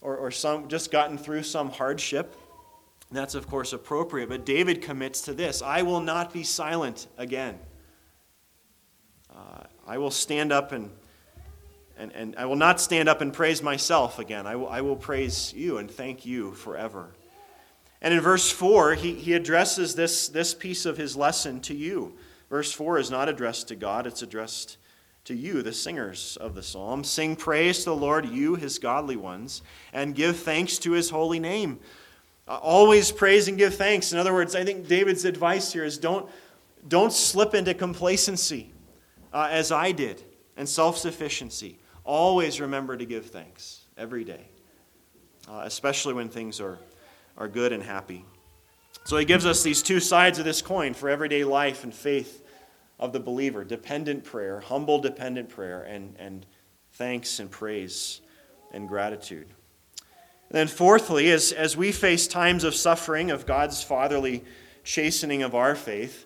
or, 0.02 0.18
or 0.18 0.32
some, 0.32 0.68
just 0.68 0.92
gotten 0.92 1.18
through 1.18 1.44
some 1.44 1.70
hardship. 1.70 2.36
That's, 3.12 3.36
of 3.36 3.48
course, 3.48 3.74
appropriate. 3.74 4.30
But 4.30 4.44
David 4.44 4.82
commits 4.82 5.22
to 5.22 5.34
this 5.34 5.62
I 5.62 5.84
will 5.84 6.02
not 6.02 6.34
be 6.34 6.44
silent 6.44 7.08
again. 7.18 7.60
Uh, 9.34 9.64
I 9.88 9.98
will 9.98 10.12
stand 10.12 10.52
up 10.52 10.72
and, 10.72 10.90
and, 11.98 12.12
and 12.14 12.36
I 12.36 12.46
will 12.46 12.56
not 12.56 12.82
stand 12.82 13.08
up 13.08 13.22
and 13.22 13.32
praise 13.32 13.62
myself 13.62 14.18
again. 14.18 14.48
I 14.48 14.56
will, 14.56 14.70
I 14.70 14.82
will 14.82 14.96
praise 14.96 15.54
you 15.54 15.78
and 15.78 15.90
thank 15.90 16.26
you 16.26 16.54
forever. 16.54 17.12
And 18.02 18.14
in 18.14 18.20
verse 18.20 18.52
4, 18.52 18.96
he, 18.96 19.14
he 19.14 19.34
addresses 19.34 19.96
this, 19.96 20.28
this 20.28 20.54
piece 20.54 20.86
of 20.86 20.98
his 20.98 21.16
lesson 21.16 21.62
to 21.62 21.74
you. 21.74 22.14
Verse 22.54 22.72
4 22.72 23.00
is 23.00 23.10
not 23.10 23.30
addressed 23.30 23.70
to 23.70 23.76
God, 23.76 24.06
it's 24.06 24.22
addressed 24.22 24.78
to 25.24 25.34
you, 25.34 25.64
the 25.64 25.74
singers 25.74 26.38
of 26.40 26.54
the 26.54 26.62
psalm. 26.62 27.04
Sing 27.04 27.36
praise 27.36 27.80
to 27.80 27.86
the 27.86 27.96
Lord, 27.96 28.30
you, 28.30 28.54
his 28.54 28.78
godly 28.78 29.16
ones, 29.16 29.64
and 29.92 30.14
give 30.14 30.38
thanks 30.38 30.78
to 30.78 30.92
his 30.92 31.10
holy 31.10 31.40
name. 31.40 31.80
Uh, 32.48 32.60
always 32.62 33.12
praise 33.12 33.48
and 33.48 33.58
give 33.58 33.74
thanks. 33.74 34.14
In 34.14 34.20
other 34.20 34.34
words, 34.34 34.56
I 34.56 34.64
think 34.64 34.88
David's 34.88 35.26
advice 35.26 35.74
here 35.74 35.84
is 35.84 35.98
don't, 35.98 36.30
don't 36.88 37.12
slip 37.12 37.56
into 37.56 37.74
complacency 37.74 38.72
uh, 39.34 39.48
as 39.50 39.72
I 39.72 39.92
did, 39.92 40.22
and 40.56 40.70
self 40.70 40.96
sufficiency. 40.96 41.80
Always 42.04 42.62
remember 42.62 42.96
to 42.96 43.06
give 43.08 43.26
thanks 43.26 43.88
every 43.98 44.24
day, 44.24 44.46
uh, 45.50 45.62
especially 45.64 46.14
when 46.14 46.30
things 46.30 46.62
are, 46.62 46.78
are 47.36 47.48
good 47.48 47.74
and 47.74 47.82
happy. 47.82 48.24
So 49.06 49.18
he 49.18 49.26
gives 49.26 49.48
us 49.48 49.64
these 49.64 49.82
two 49.82 50.00
sides 50.00 50.38
of 50.38 50.46
this 50.46 50.62
coin 50.62 50.94
for 50.94 51.10
everyday 51.10 51.44
life 51.44 51.84
and 51.84 51.92
faith 51.92 52.42
of 53.00 53.14
the 53.14 53.20
believer 53.20 53.64
dependent 53.64 54.24
prayer, 54.24 54.60
humble 54.60 55.00
dependent 55.00 55.50
prayer, 55.50 55.84
and, 55.84 56.16
and 56.20 56.46
thanks 56.94 57.40
and 57.40 57.50
praise 57.50 58.22
and 58.72 58.88
gratitude. 58.88 59.48
And 60.50 60.60
then, 60.60 60.68
fourthly, 60.68 61.32
as, 61.32 61.52
as 61.52 61.76
we 61.76 61.92
face 61.92 62.28
times 62.28 62.64
of 62.64 62.76
suffering, 62.76 63.32
of 63.32 63.46
God's 63.46 63.84
fatherly 63.84 64.44
chastening 64.84 65.42
of 65.42 65.56
our 65.56 65.76
faith, 65.76 66.26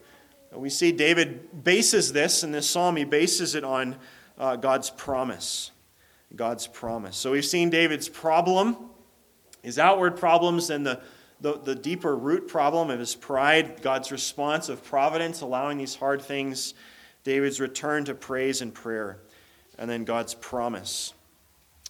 we 0.52 0.70
see 0.70 0.92
David 0.92 1.64
bases 1.64 2.14
this 2.14 2.44
in 2.44 2.52
this 2.52 2.70
psalm, 2.70 2.96
he 2.96 3.04
bases 3.04 3.56
it 3.56 3.64
on 3.64 3.96
uh, 4.38 4.56
God's 4.56 4.90
promise. 4.90 5.72
God's 6.36 6.68
promise. 6.68 7.16
So 7.16 7.32
we've 7.32 7.46
seen 7.46 7.70
David's 7.70 8.10
problem, 8.10 8.76
his 9.64 9.80
outward 9.80 10.18
problems, 10.18 10.70
and 10.70 10.86
the, 10.86 11.02
the, 11.42 11.58
the 11.60 11.76
deeper 11.76 12.16
root 12.16 12.48
problem 12.48 12.90
of 12.90 13.00
his 13.00 13.16
pride, 13.16 13.82
God's 13.82 14.12
response 14.12 14.70
of 14.70 14.84
providence, 14.84 15.42
allowing 15.42 15.78
these 15.78 15.96
hard 15.96 16.22
things, 16.22 16.74
David's 17.24 17.60
return 17.60 18.06
to 18.06 18.16
praise 18.16 18.62
and 18.62 18.74
prayer, 18.74 19.20
and 19.78 19.90
then 19.90 20.04
God's 20.04 20.34
promise. 20.34 21.14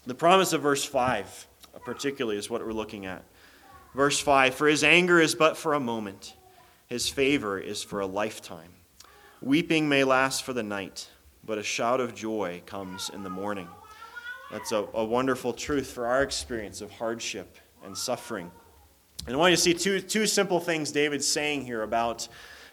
The 0.05 0.15
promise 0.15 0.53
of 0.53 0.61
verse 0.61 0.83
5, 0.83 1.47
uh, 1.75 1.79
particularly, 1.79 2.37
is 2.37 2.49
what 2.49 2.65
we're 2.65 2.73
looking 2.73 3.05
at. 3.05 3.23
Verse 3.93 4.19
5 4.19 4.55
For 4.55 4.67
his 4.67 4.83
anger 4.83 5.19
is 5.19 5.35
but 5.35 5.57
for 5.57 5.73
a 5.73 5.79
moment 5.79 6.35
his 6.87 7.09
favor 7.09 7.59
is 7.59 7.83
for 7.83 7.99
a 7.99 8.05
lifetime. 8.05 8.71
Weeping 9.41 9.87
may 9.89 10.03
last 10.03 10.43
for 10.43 10.53
the 10.53 10.63
night, 10.63 11.09
but 11.45 11.57
a 11.57 11.63
shout 11.63 11.99
of 11.99 12.15
joy 12.15 12.61
comes 12.65 13.09
in 13.13 13.23
the 13.23 13.29
morning. 13.29 13.67
That's 14.51 14.71
a, 14.71 14.87
a 14.93 15.03
wonderful 15.03 15.53
truth 15.53 15.91
for 15.91 16.07
our 16.07 16.23
experience 16.23 16.81
of 16.81 16.91
hardship 16.91 17.57
and 17.83 17.97
suffering. 17.97 18.51
And 19.27 19.35
I 19.35 19.39
want 19.39 19.51
you 19.51 19.57
to 19.57 19.61
see 19.61 19.73
two, 19.73 19.99
two 19.99 20.25
simple 20.25 20.61
things 20.61 20.89
David's 20.91 21.27
saying 21.27 21.65
here 21.65 21.83
about 21.83 22.29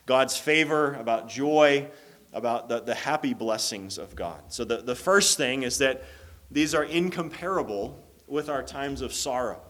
God's 0.07 0.37
favor, 0.37 0.95
about 0.95 1.29
joy, 1.29 1.89
about 2.33 2.69
the, 2.69 2.81
the 2.81 2.95
happy 2.95 3.35
blessings 3.35 3.99
of 3.99 4.15
God. 4.15 4.41
So, 4.49 4.65
the, 4.65 4.77
the 4.77 4.95
first 4.95 5.37
thing 5.37 5.65
is 5.65 5.79
that 5.79 6.05
these 6.53 6.73
are 6.73 6.85
incomparable 6.85 8.01
with 8.29 8.49
our 8.49 8.63
times 8.63 9.01
of 9.01 9.13
sorrow 9.13 9.61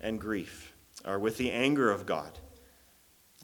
and 0.00 0.20
grief, 0.20 0.74
or 1.06 1.20
with 1.20 1.36
the 1.36 1.52
anger 1.52 1.92
of 1.92 2.06
God. 2.06 2.38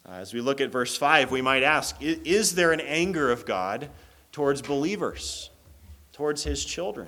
Uh, 0.05 0.15
as 0.15 0.33
we 0.33 0.41
look 0.41 0.59
at 0.59 0.69
verse 0.69 0.97
5, 0.97 1.31
we 1.31 1.41
might 1.41 1.63
ask 1.63 1.95
Is 2.01 2.55
there 2.55 2.73
an 2.73 2.81
anger 2.81 3.31
of 3.31 3.45
God 3.45 3.89
towards 4.33 4.61
believers, 4.61 5.51
towards 6.11 6.43
his 6.43 6.65
children? 6.65 7.07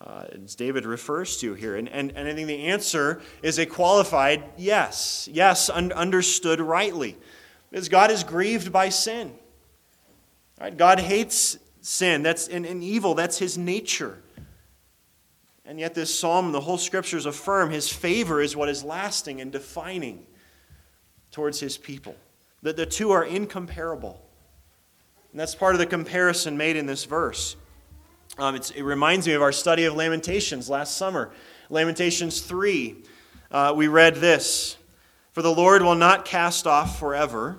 Uh, 0.00 0.24
as 0.44 0.54
David 0.54 0.86
refers 0.86 1.38
to 1.38 1.54
here. 1.54 1.74
And, 1.74 1.88
and, 1.88 2.12
and 2.14 2.28
I 2.28 2.34
think 2.34 2.46
the 2.46 2.66
answer 2.66 3.20
is 3.42 3.58
a 3.58 3.66
qualified 3.66 4.44
yes. 4.56 5.28
Yes, 5.32 5.68
un- 5.68 5.92
understood 5.92 6.60
rightly. 6.60 7.16
Because 7.70 7.88
God 7.88 8.10
is 8.10 8.22
grieved 8.22 8.72
by 8.72 8.90
sin. 8.90 9.34
Right? 10.60 10.76
God 10.76 11.00
hates 11.00 11.58
sin. 11.80 12.22
That's 12.22 12.46
an 12.48 12.64
evil. 12.82 13.14
That's 13.14 13.38
his 13.38 13.58
nature. 13.58 14.22
And 15.64 15.78
yet, 15.78 15.94
this 15.94 16.16
psalm, 16.16 16.52
the 16.52 16.60
whole 16.60 16.78
scriptures 16.78 17.26
affirm 17.26 17.70
his 17.70 17.92
favor 17.92 18.40
is 18.40 18.56
what 18.56 18.70
is 18.70 18.82
lasting 18.82 19.40
and 19.40 19.52
defining 19.52 20.26
towards 21.30 21.60
his 21.60 21.76
people. 21.76 22.16
That 22.62 22.76
the 22.76 22.86
two 22.86 23.10
are 23.10 23.24
incomparable. 23.24 24.24
And 25.32 25.40
that's 25.40 25.54
part 25.54 25.74
of 25.74 25.78
the 25.78 25.86
comparison 25.86 26.56
made 26.56 26.76
in 26.76 26.86
this 26.86 27.04
verse. 27.04 27.54
Um, 28.38 28.54
it 28.54 28.84
reminds 28.84 29.26
me 29.26 29.32
of 29.32 29.42
our 29.42 29.50
study 29.50 29.84
of 29.84 29.96
Lamentations 29.96 30.70
last 30.70 30.96
summer. 30.96 31.32
Lamentations 31.70 32.40
3, 32.40 32.94
uh, 33.50 33.72
we 33.76 33.88
read 33.88 34.14
this 34.14 34.76
For 35.32 35.42
the 35.42 35.52
Lord 35.52 35.82
will 35.82 35.96
not 35.96 36.24
cast 36.24 36.64
off 36.64 37.00
forever, 37.00 37.58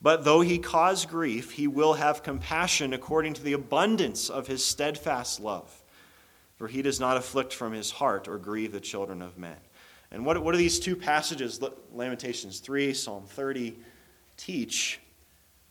but 0.00 0.22
though 0.22 0.40
he 0.40 0.58
cause 0.58 1.04
grief, 1.04 1.50
he 1.50 1.66
will 1.66 1.94
have 1.94 2.22
compassion 2.22 2.92
according 2.92 3.34
to 3.34 3.42
the 3.42 3.54
abundance 3.54 4.30
of 4.30 4.46
his 4.46 4.64
steadfast 4.64 5.40
love. 5.40 5.82
For 6.58 6.68
he 6.68 6.80
does 6.80 7.00
not 7.00 7.16
afflict 7.16 7.52
from 7.52 7.72
his 7.72 7.90
heart 7.90 8.28
or 8.28 8.38
grieve 8.38 8.70
the 8.70 8.80
children 8.80 9.20
of 9.20 9.36
men. 9.36 9.56
And 10.12 10.24
what, 10.24 10.40
what 10.44 10.52
do 10.52 10.58
these 10.58 10.78
two 10.78 10.94
passages, 10.94 11.60
Lamentations 11.92 12.60
3, 12.60 12.94
Psalm 12.94 13.24
30, 13.26 13.76
teach 14.36 15.00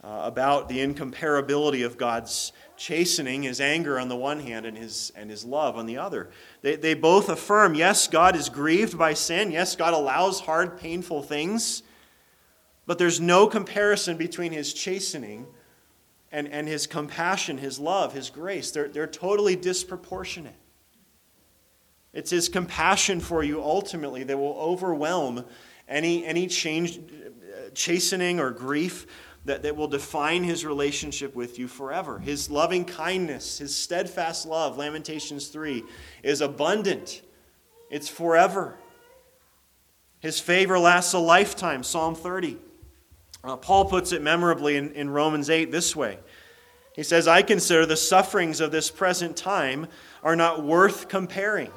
uh, 0.04 0.22
about 0.24 0.70
the 0.70 0.78
incomparability 0.78 1.86
of 1.86 1.98
God's 1.98 2.52
chastening, 2.76 3.44
his 3.44 3.60
anger 3.60 4.00
on 4.00 4.10
the 4.10 4.16
one 4.16 4.40
hand, 4.40 4.66
and 4.66 4.78
his, 4.78 5.12
and 5.16 5.30
his 5.30 5.44
love 5.44 5.76
on 5.76 5.86
the 5.86 5.98
other? 5.98 6.30
They, 6.62 6.76
they 6.76 6.94
both 6.94 7.30
affirm 7.30 7.76
yes, 7.76 8.08
God 8.08 8.36
is 8.36 8.50
grieved 8.50 8.98
by 8.98 9.14
sin. 9.14 9.52
Yes, 9.52 9.76
God 9.76 9.94
allows 9.94 10.42
hard, 10.42 10.80
painful 10.80 11.24
things. 11.24 11.84
But 12.86 12.98
there's 12.98 13.20
no 13.20 13.48
comparison 13.48 14.18
between 14.18 14.52
his 14.52 14.74
chastening 14.74 15.46
and, 16.32 16.48
and 16.48 16.68
his 16.68 16.88
compassion, 16.88 17.58
his 17.58 17.80
love, 17.80 18.14
his 18.14 18.30
grace, 18.30 18.72
they're, 18.72 18.90
they're 18.90 19.08
totally 19.08 19.56
disproportionate. 19.56 20.56
It's 22.14 22.32
his 22.32 22.50
compassion 22.50 23.20
for 23.20 23.44
you 23.44 23.62
ultimately 23.62 24.24
that 24.24 24.38
will 24.38 24.58
overwhelm 24.58 25.46
any, 25.88 26.26
any 26.26 26.48
change, 26.48 27.00
chastening 27.74 28.40
or 28.40 28.52
grief 28.52 29.06
that, 29.48 29.64
that 29.64 29.76
will 29.76 29.88
define 29.88 30.44
his 30.44 30.66
relationship 30.66 31.36
with 31.36 31.58
you 31.58 31.68
forever. 31.68 32.20
His 32.20 32.50
loving 32.50 32.86
kindness, 32.86 33.58
his 33.58 33.76
steadfast 33.76 34.46
love, 34.46 34.78
Lamentations 34.78 35.48
3, 35.48 35.84
is 36.22 36.42
abundant, 36.42 37.22
it's 37.90 38.10
forever. 38.10 38.78
His 40.20 40.40
favor 40.40 40.78
lasts 40.78 41.14
a 41.14 41.20
lifetime, 41.20 41.84
Psalm 41.84 42.16
30. 42.16 42.58
Uh, 43.44 43.56
Paul 43.56 43.86
puts 43.86 44.12
it 44.12 44.22
memorably 44.22 44.76
in, 44.76 44.92
in 44.94 45.10
Romans 45.10 45.50
8 45.50 45.72
this 45.72 45.96
way 45.96 46.20
He 46.94 47.04
says, 47.04 47.28
I 47.28 47.42
consider 47.42 47.86
the 47.86 47.96
sufferings 47.96 48.60
of 48.60 48.72
this 48.72 48.92
present 48.92 49.38
time 49.38 49.88
are 50.24 50.36
not 50.36 50.64
worth 50.64 51.08
comparing 51.08 51.72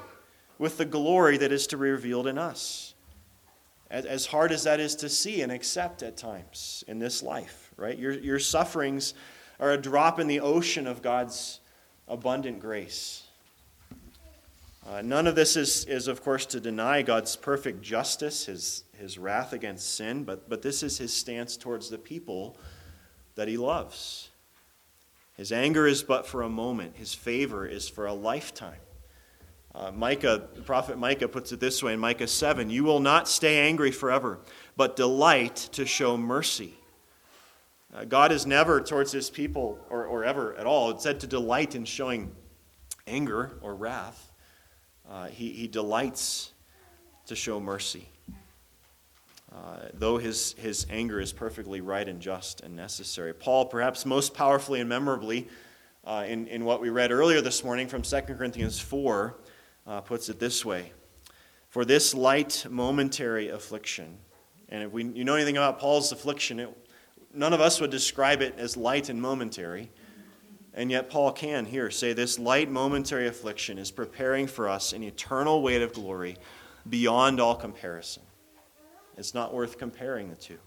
with 0.59 0.77
the 0.77 0.85
glory 0.85 1.37
that 1.39 1.53
is 1.53 1.67
to 1.69 1.77
be 1.77 1.89
revealed 1.89 2.27
in 2.27 2.39
us. 2.39 2.95
As, 3.91 4.05
as 4.05 4.27
hard 4.27 4.53
as 4.53 4.65
that 4.65 4.79
is 4.79 4.95
to 4.97 5.09
see 5.09 5.43
and 5.43 5.51
accept 5.51 6.03
at 6.03 6.17
times 6.17 6.85
in 6.87 6.99
this 6.99 7.23
life, 7.23 7.73
right? 7.77 7.99
Your, 7.99 8.13
your 8.13 8.39
sufferings 8.39 9.15
are 9.59 9.73
a 9.73 9.79
drop 9.79 10.21
in 10.21 10.27
the 10.27 10.41
ocean 10.41 10.87
of 10.87 11.03
God's 11.03 11.61
abundant 12.07 12.61
grace. 12.61 13.25
Uh, 14.89 15.03
none 15.03 15.27
of 15.27 15.35
this 15.35 15.57
is, 15.57 15.85
is, 15.85 16.09
of 16.09 16.23
course, 16.23 16.47
to 16.47 16.61
deny 16.61 17.03
God's 17.03 17.37
perfect 17.37 17.83
justice, 17.83 18.47
his, 18.47 18.85
his 18.99 19.19
wrath 19.19 19.53
against 19.53 19.95
sin, 19.95 20.25
but, 20.25 20.49
but 20.49 20.63
this 20.63 20.83
is 20.83 20.97
his 20.99 21.13
stance 21.13 21.57
towards 21.57 21.91
the 21.91 21.99
people 21.99 22.57
that 23.35 23.47
he 23.47 23.57
loves. 23.57 24.31
His 25.37 25.53
anger 25.53 25.87
is 25.87 26.03
but 26.03 26.27
for 26.27 26.43
a 26.43 26.49
moment, 26.49 26.97
his 26.97 27.15
favor 27.15 27.67
is 27.67 27.89
for 27.89 28.07
a 28.07 28.13
lifetime. 28.13 28.81
Uh, 29.73 29.93
Micah, 29.93 30.49
the 30.55 30.63
prophet 30.63 30.99
Micah 30.99 31.29
puts 31.29 31.53
it 31.53 31.61
this 31.61 31.83
way 31.83 31.93
in 31.93 32.01
Micah 32.01 32.27
7 32.27 32.71
You 32.71 32.83
will 32.85 33.01
not 33.01 33.29
stay 33.29 33.61
angry 33.69 33.93
forever, 33.93 34.41
but 34.77 34.97
delight 34.97 35.57
to 35.73 35.87
show 35.87 36.17
mercy. 36.17 36.75
Uh, 37.95 38.05
God 38.05 38.33
is 38.33 38.47
never 38.47 38.81
towards 38.81 39.13
his 39.13 39.31
people, 39.31 39.79
or, 39.89 40.05
or 40.07 40.25
ever 40.25 40.55
at 40.57 40.67
all, 40.67 40.91
it's 40.91 41.03
said 41.03 41.21
to 41.21 41.27
delight 41.27 41.75
in 41.75 41.85
showing 41.85 42.33
anger 43.07 43.53
or 43.63 43.75
wrath. 43.75 44.33
Uh, 45.09 45.27
he, 45.27 45.51
he 45.51 45.67
delights 45.67 46.53
to 47.27 47.37
show 47.37 47.61
mercy. 47.61 48.09
Uh, 49.53 49.89
though 49.95 50.19
his, 50.19 50.53
his 50.55 50.87
anger 50.91 51.21
is 51.21 51.33
perfectly 51.33 51.81
right 51.81 52.09
and 52.09 52.21
just 52.21 52.61
and 52.61 52.77
necessary. 52.77 53.35
Paul, 53.35 53.67
perhaps 53.67 54.07
most 54.07 54.35
powerfully 54.35 54.79
and 54.79 54.89
memorably, 54.89 55.49
uh, 56.05 56.25
in, 56.27 56.47
in 56.47 56.65
what 56.65 56.81
we 56.81 56.89
read 56.89 57.11
earlier 57.11 57.41
this 57.41 57.65
morning 57.65 57.89
from 57.89 58.03
2 58.03 58.21
Corinthians 58.21 58.79
4, 58.79 59.37
uh, 59.91 60.01
puts 60.01 60.29
it 60.29 60.39
this 60.39 60.65
way 60.65 60.93
For 61.69 61.85
this 61.85 62.15
light 62.15 62.65
momentary 62.71 63.49
affliction, 63.49 64.19
and 64.69 64.85
if 64.85 64.93
we, 64.93 65.05
you 65.05 65.25
know 65.25 65.35
anything 65.35 65.57
about 65.57 65.81
Paul's 65.81 66.13
affliction, 66.13 66.61
it, 66.61 66.89
none 67.35 67.53
of 67.53 67.61
us 67.61 67.81
would 67.81 67.91
describe 67.91 68.41
it 68.41 68.55
as 68.57 68.77
light 68.77 69.09
and 69.09 69.21
momentary. 69.21 69.91
And 70.73 70.89
yet, 70.93 71.11
Paul 71.11 71.33
can 71.33 71.65
here 71.65 71.91
say 71.91 72.13
this 72.13 72.39
light 72.39 72.71
momentary 72.71 73.27
affliction 73.27 73.77
is 73.77 73.91
preparing 73.91 74.47
for 74.47 74.69
us 74.69 74.93
an 74.93 75.03
eternal 75.03 75.63
weight 75.63 75.83
of 75.83 75.93
glory 75.93 76.37
beyond 76.89 77.41
all 77.41 77.57
comparison. 77.57 78.23
It's 79.17 79.35
not 79.35 79.53
worth 79.53 79.79
comparing 79.79 80.31
the 80.31 80.37
two. 80.37 80.59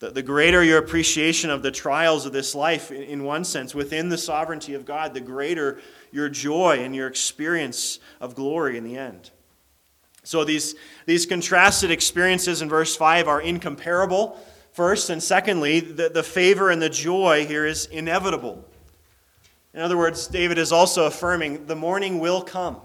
The, 0.00 0.10
the 0.10 0.22
greater 0.22 0.64
your 0.64 0.78
appreciation 0.78 1.50
of 1.50 1.62
the 1.62 1.70
trials 1.70 2.26
of 2.26 2.32
this 2.32 2.54
life, 2.54 2.90
in, 2.90 3.02
in 3.02 3.24
one 3.24 3.44
sense, 3.44 3.74
within 3.74 4.08
the 4.08 4.18
sovereignty 4.18 4.74
of 4.74 4.84
God, 4.84 5.14
the 5.14 5.20
greater 5.20 5.78
your 6.10 6.28
joy 6.28 6.80
and 6.82 6.96
your 6.96 7.06
experience 7.06 8.00
of 8.20 8.34
glory 8.34 8.76
in 8.76 8.84
the 8.84 8.96
end. 8.96 9.30
So, 10.24 10.44
these, 10.44 10.74
these 11.06 11.24
contrasted 11.24 11.90
experiences 11.90 12.60
in 12.60 12.68
verse 12.68 12.96
5 12.96 13.28
are 13.28 13.40
incomparable, 13.40 14.38
first, 14.72 15.10
and 15.10 15.22
secondly, 15.22 15.80
the, 15.80 16.08
the 16.08 16.22
favor 16.22 16.70
and 16.70 16.80
the 16.80 16.90
joy 16.90 17.46
here 17.46 17.64
is 17.64 17.86
inevitable. 17.86 18.66
In 19.72 19.80
other 19.80 19.96
words, 19.96 20.26
David 20.26 20.58
is 20.58 20.72
also 20.72 21.06
affirming 21.06 21.66
the 21.66 21.76
morning 21.76 22.18
will 22.18 22.42
come. 22.42 22.78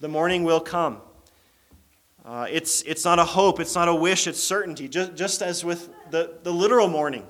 The 0.00 0.08
morning 0.08 0.42
will 0.42 0.60
come. 0.60 1.00
Uh, 2.24 2.46
it's, 2.48 2.82
it's 2.82 3.04
not 3.04 3.18
a 3.18 3.24
hope, 3.24 3.58
it's 3.58 3.74
not 3.74 3.88
a 3.88 3.94
wish, 3.94 4.26
it's 4.26 4.42
certainty. 4.42 4.88
Just, 4.88 5.14
just 5.14 5.42
as 5.42 5.64
with 5.64 5.90
the, 6.10 6.38
the 6.44 6.52
literal 6.52 6.88
morning, 6.88 7.26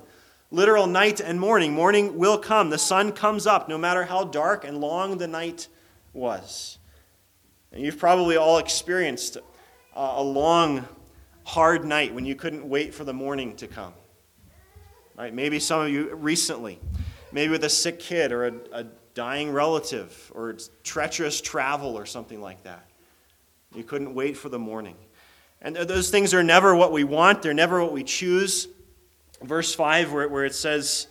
literal 0.51 0.85
night 0.85 1.19
and 1.19 1.39
morning, 1.39 1.73
morning 1.73 2.17
will 2.17 2.37
come. 2.37 2.69
The 2.69 2.77
sun 2.77 3.11
comes 3.11 3.47
up 3.47 3.67
no 3.67 3.77
matter 3.77 4.03
how 4.03 4.25
dark 4.25 4.65
and 4.65 4.79
long 4.79 5.17
the 5.17 5.27
night 5.27 5.67
was. 6.13 6.77
And 7.71 7.81
you've 7.81 7.97
probably 7.97 8.37
all 8.37 8.59
experienced 8.59 9.37
uh, 9.95 10.13
a 10.15 10.23
long, 10.23 10.87
hard 11.43 11.85
night 11.85 12.13
when 12.13 12.25
you 12.25 12.35
couldn't 12.35 12.67
wait 12.69 12.93
for 12.93 13.03
the 13.03 13.13
morning 13.13 13.55
to 13.55 13.67
come. 13.67 13.93
Right? 15.17 15.33
Maybe 15.33 15.59
some 15.59 15.81
of 15.81 15.89
you 15.89 16.13
recently 16.15 16.79
maybe 17.33 17.51
with 17.51 17.63
a 17.63 17.69
sick 17.69 17.99
kid 17.99 18.31
or 18.31 18.45
a, 18.45 18.53
a 18.71 18.83
dying 19.15 19.51
relative 19.51 20.31
or 20.33 20.55
treacherous 20.83 21.41
travel 21.41 21.97
or 21.97 22.05
something 22.05 22.39
like 22.39 22.63
that. 22.63 22.87
You 23.75 23.83
couldn't 23.83 24.13
wait 24.13 24.37
for 24.37 24.49
the 24.49 24.59
morning. 24.59 24.95
And 25.61 25.75
those 25.75 26.09
things 26.09 26.33
are 26.33 26.43
never 26.43 26.75
what 26.75 26.91
we 26.91 27.03
want, 27.03 27.41
they're 27.41 27.53
never 27.53 27.81
what 27.81 27.93
we 27.93 28.03
choose. 28.03 28.67
Verse 29.41 29.73
5, 29.73 30.13
where, 30.13 30.29
where 30.29 30.45
it 30.45 30.55
says, 30.55 31.07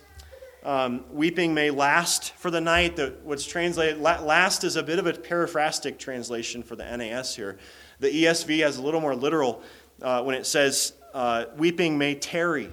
um, 0.63 1.03
weeping 1.11 1.53
may 1.53 1.69
last 1.69 2.33
for 2.35 2.49
the 2.49 2.61
night. 2.61 2.95
The, 2.95 3.15
what's 3.23 3.45
translated, 3.45 3.99
last 3.99 4.63
is 4.63 4.75
a 4.75 4.83
bit 4.83 4.97
of 4.97 5.05
a 5.05 5.13
paraphrastic 5.13 5.99
translation 5.99 6.63
for 6.63 6.75
the 6.75 6.85
NAS 6.97 7.35
here. 7.35 7.57
The 7.99 8.09
ESV 8.09 8.63
has 8.63 8.77
a 8.77 8.81
little 8.81 9.01
more 9.01 9.15
literal 9.15 9.61
uh, 10.01 10.23
when 10.23 10.35
it 10.35 10.45
says, 10.45 10.93
uh, 11.13 11.45
weeping 11.57 11.97
may 11.97 12.15
tarry 12.15 12.71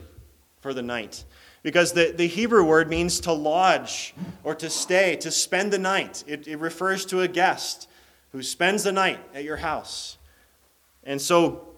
for 0.61 0.73
the 0.73 0.83
night. 0.83 1.25
Because 1.63 1.93
the, 1.93 2.15
the 2.17 2.27
Hebrew 2.27 2.65
word 2.65 2.89
means 2.89 3.21
to 3.21 3.33
lodge 3.33 4.15
or 4.45 4.55
to 4.55 4.71
stay, 4.71 5.17
to 5.17 5.31
spend 5.31 5.73
the 5.73 5.79
night. 5.79 6.25
It, 6.27 6.49
it 6.49 6.57
refers 6.57 7.05
to 7.07 7.21
a 7.21 7.29
guest 7.29 7.89
who 8.33 8.43
spends 8.43 8.85
the 8.85 8.93
night 8.93 9.21
at 9.35 9.45
your 9.45 9.57
house. 9.57 10.19
And 11.05 11.21
so 11.21 11.71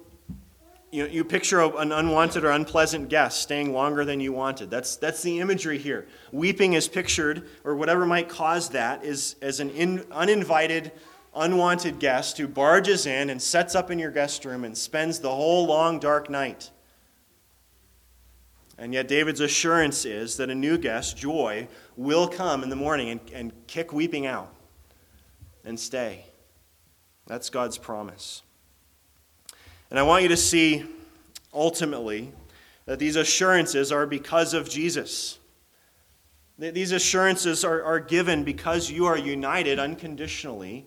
you, 0.93 1.07
you 1.07 1.25
picture 1.25 1.61
an 1.61 1.91
unwanted 1.91 2.45
or 2.45 2.51
unpleasant 2.51 3.09
guest 3.09 3.41
staying 3.41 3.73
longer 3.73 4.05
than 4.05 4.21
you 4.21 4.33
wanted. 4.33 4.71
That's, 4.71 4.97
that's 4.97 5.23
the 5.23 5.41
imagery 5.41 5.79
here. 5.79 6.07
Weeping 6.31 6.75
is 6.75 6.87
pictured, 6.87 7.49
or 7.65 7.75
whatever 7.75 8.05
might 8.05 8.29
cause 8.29 8.69
that, 8.71 9.05
is 9.05 9.37
as 9.41 9.59
an 9.59 9.71
in, 9.71 10.05
uninvited, 10.13 10.93
unwanted 11.35 11.99
guest 11.99 12.37
who 12.37 12.47
barges 12.47 13.07
in 13.07 13.31
and 13.31 13.41
sets 13.41 13.75
up 13.75 13.91
in 13.91 13.99
your 13.99 14.11
guest 14.11 14.45
room 14.45 14.65
and 14.65 14.77
spends 14.77 15.19
the 15.19 15.31
whole 15.31 15.67
long, 15.67 15.99
dark 15.99 16.29
night. 16.29 16.71
And 18.77 18.93
yet, 18.93 19.09
David's 19.09 19.41
assurance 19.41 20.05
is 20.05 20.37
that 20.39 20.51
a 20.51 20.55
new 20.55 20.77
guest, 20.77 21.17
joy, 21.17 21.69
will 21.97 22.27
come 22.27 22.63
in 22.63 22.69
the 22.69 22.77
morning 22.77 23.11
and, 23.11 23.21
and 23.33 23.67
kick 23.67 23.93
weeping 23.93 24.27
out 24.27 24.53
and 25.65 25.79
stay. 25.79 26.27
That's 27.27 27.51
God's 27.51 27.79
promise. 27.79 28.43
And 29.91 29.99
I 29.99 30.03
want 30.03 30.23
you 30.23 30.29
to 30.31 30.37
see 30.37 30.85
ultimately 31.53 32.33
that 32.87 32.99
these 32.99 33.17
assurances 33.17 33.93
are 33.93 34.07
because 34.07 34.55
of 34.55 34.69
Jesus. 34.69 35.39
These 36.59 36.93
assurances 36.93 37.65
are, 37.65 37.83
are 37.83 38.01
given 38.01 38.45
because 38.45 38.91
you 38.91 39.07
are 39.07 39.19
united 39.19 39.79
unconditionally, 39.79 40.87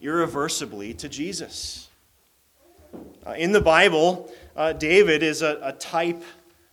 irreversibly 0.00 0.94
to 0.94 1.08
Jesus. 1.08 1.88
Uh, 3.26 3.32
in 3.32 3.52
the 3.52 3.60
Bible, 3.60 4.32
uh, 4.54 4.72
David 4.72 5.22
is 5.22 5.42
a, 5.42 5.58
a 5.62 5.72
type 5.72 6.22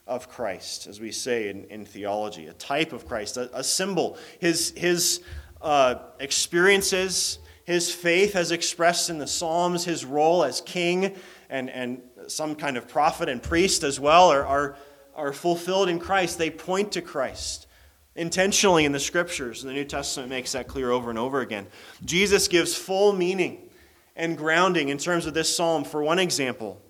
of 0.08 0.30
Christ, 0.30 0.88
as 0.88 1.00
we 1.00 1.12
say 1.12 1.50
in, 1.50 1.64
in 1.66 1.86
theology, 1.86 2.48
a 2.48 2.54
type 2.54 2.94
of 2.94 3.08
Christ, 3.08 3.38
a, 3.38 3.50
a 3.58 3.64
symbol. 3.64 4.18
His, 4.40 4.72
his 4.76 5.22
uh, 5.62 5.96
experiences, 6.20 7.40
his 7.64 7.94
faith 7.94 8.36
as 8.36 8.52
expressed 8.52 9.10
in 9.10 9.18
the 9.18 9.28
Psalms, 9.28 9.86
his 9.86 10.04
role 10.06 10.44
as 10.44 10.62
king 10.62 11.16
and, 11.50 11.70
and 11.70 12.02
some 12.28 12.56
kind 12.56 12.78
of 12.78 12.88
prophet 12.88 13.30
and 13.30 13.42
priest 13.42 13.84
as 13.84 14.00
well 14.00 14.30
are, 14.32 14.46
are, 14.46 14.76
are 15.16 15.34
fulfilled 15.34 15.90
in 15.90 16.00
Christ. 16.00 16.38
They 16.38 16.50
point 16.50 16.92
to 16.94 17.02
Christ 17.02 17.68
intentionally 18.16 18.86
in 18.86 18.92
the 18.92 19.00
scriptures. 19.00 19.64
And 19.64 19.70
the 19.70 19.74
New 19.74 19.86
Testament 19.86 20.30
makes 20.30 20.52
that 20.52 20.68
clear 20.68 20.92
over 20.92 21.10
and 21.10 21.18
over 21.18 21.42
again. 21.42 21.68
Jesus 22.04 22.48
gives 22.48 22.76
full 22.76 23.14
meaning 23.14 23.70
and 24.16 24.38
grounding 24.38 24.90
in 24.90 24.98
terms 24.98 25.26
of 25.26 25.34
this 25.34 25.56
psalm. 25.56 25.84
For 25.84 26.04
one 26.04 26.20
example, 26.20 26.82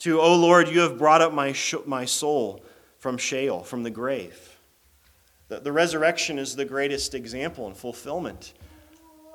to, 0.00 0.20
O 0.20 0.34
Lord, 0.34 0.68
you 0.68 0.80
have 0.80 0.98
brought 0.98 1.20
up 1.20 1.34
my, 1.34 1.52
sh- 1.52 1.74
my 1.84 2.04
soul 2.04 2.64
from 2.98 3.18
Sheol, 3.18 3.62
from 3.64 3.82
the 3.82 3.90
grave. 3.90 4.58
The, 5.48 5.60
the 5.60 5.72
resurrection 5.72 6.38
is 6.38 6.56
the 6.56 6.64
greatest 6.64 7.14
example 7.14 7.66
and 7.66 7.76
fulfillment 7.76 8.54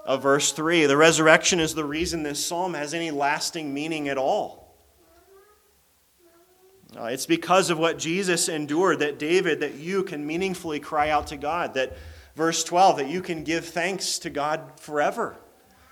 of 0.05 0.21
verse 0.21 0.51
3. 0.51 0.85
The 0.85 0.95
resurrection 0.95 1.59
is 1.59 1.73
the 1.73 1.83
reason 1.83 2.23
this 2.23 2.45
psalm 2.45 2.75
has 2.75 2.93
any 2.93 3.11
lasting 3.11 3.73
meaning 3.73 4.07
at 4.07 4.17
all. 4.17 4.65
Uh, 6.95 7.05
it's 7.05 7.25
because 7.25 7.69
of 7.69 7.77
what 7.77 7.97
Jesus 7.97 8.47
endured 8.47 8.99
that 8.99 9.19
David, 9.19 9.59
that 9.59 9.73
you 9.73 10.03
can 10.03 10.25
meaningfully 10.25 10.79
cry 10.79 11.09
out 11.09 11.27
to 11.27 11.37
God, 11.37 11.73
that 11.73 11.97
verse 12.35 12.63
12, 12.63 12.97
that 12.97 13.09
you 13.09 13.21
can 13.21 13.43
give 13.43 13.65
thanks 13.65 14.19
to 14.19 14.29
God 14.29 14.79
forever. 14.79 15.35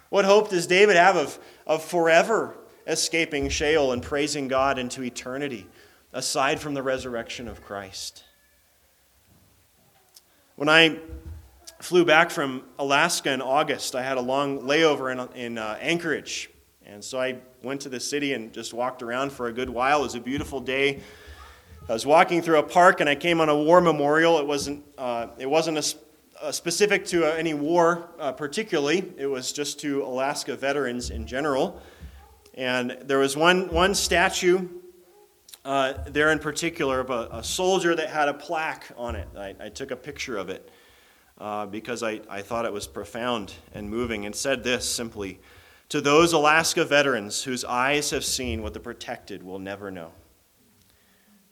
What 0.10 0.24
hope 0.24 0.50
does 0.50 0.68
David 0.68 0.96
have 0.96 1.18
of, 1.18 1.40
of 1.66 1.84
forever 1.84 2.56
escaping 2.86 3.50
Sheol 3.50 3.92
and 3.92 4.02
praising 4.02 4.48
God 4.48 4.78
into 4.78 5.04
eternity, 5.04 5.68
aside 6.14 6.62
from 6.62 6.74
the 6.74 6.84
resurrection 6.84 7.48
of 7.48 7.64
Christ? 7.64 8.24
When 10.56 10.70
I 10.70 11.00
flew 11.84 12.06
back 12.06 12.32
from 12.32 12.64
Alaska 12.80 13.34
in 13.34 13.42
August, 13.42 13.94
I 13.94 14.04
had 14.04 14.18
a 14.18 14.22
long 14.22 14.62
layover 14.62 15.12
in, 15.12 15.38
in 15.38 15.58
uh, 15.58 15.78
Anchorage. 15.82 16.50
And 16.86 17.04
so 17.04 17.20
I 17.20 17.40
went 17.62 17.82
to 17.82 17.90
the 17.90 18.00
city 18.00 18.32
and 18.34 18.54
just 18.54 18.74
walked 18.74 19.04
around 19.04 19.34
for 19.34 19.48
a 19.48 19.52
good 19.52 19.70
while. 19.70 20.00
It 20.00 20.04
was 20.04 20.16
a 20.16 20.22
beautiful 20.22 20.62
day. 20.62 21.02
I 21.90 21.92
was 21.92 22.06
walking 22.06 22.42
through 22.42 22.60
a 22.60 22.64
park 22.64 23.02
and 23.02 23.10
I 23.10 23.16
came 23.16 23.42
on 23.42 23.50
a 23.50 23.58
war 23.58 23.82
memorial. 23.82 24.40
It 24.40 24.48
wasn't, 24.48 24.86
uh, 24.98 25.28
it 25.38 25.50
wasn't 25.50 25.78
a, 25.78 26.48
a 26.48 26.54
specific 26.54 27.06
to 27.08 27.26
uh, 27.26 27.36
any 27.36 27.54
war 27.54 28.08
uh, 28.18 28.32
particularly, 28.32 29.12
it 29.18 29.28
was 29.28 29.52
just 29.52 29.82
to 29.82 30.06
Alaska 30.06 30.56
veterans 30.56 31.10
in 31.10 31.28
general. 31.28 31.82
And 32.54 32.98
there 33.02 33.20
was 33.20 33.36
one, 33.36 33.68
one 33.74 33.94
statue 33.94 34.70
uh, 35.66 35.96
there 36.08 36.32
in 36.32 36.40
particular 36.40 37.02
of 37.02 37.10
a, 37.10 37.28
a, 37.34 37.44
soldier 37.44 37.94
that 37.94 38.10
had 38.10 38.30
a 38.30 38.34
plaque 38.34 38.90
on 38.98 39.16
it. 39.16 39.28
I, 39.38 39.56
I 39.60 39.70
took 39.70 39.92
a 39.92 39.96
picture 39.96 40.38
of 40.38 40.50
it 40.50 40.70
uh, 41.38 41.66
because 41.66 42.04
I, 42.04 42.22
I 42.30 42.42
thought 42.42 42.66
it 42.66 42.74
was 42.74 42.88
profound 42.88 43.54
and 43.74 43.90
moving 43.90 44.26
and 44.26 44.36
said 44.36 44.64
this 44.64 44.88
simply 44.88 45.40
to 45.90 46.02
those 46.02 46.34
Alaska 46.34 46.86
veterans 46.86 47.44
whose 47.44 47.64
eyes 47.64 48.10
have 48.10 48.26
seen 48.26 48.64
what 48.64 48.74
the 48.74 48.80
protected 48.80 49.44
will 49.44 49.60
never 49.60 49.92
know. 49.92 50.12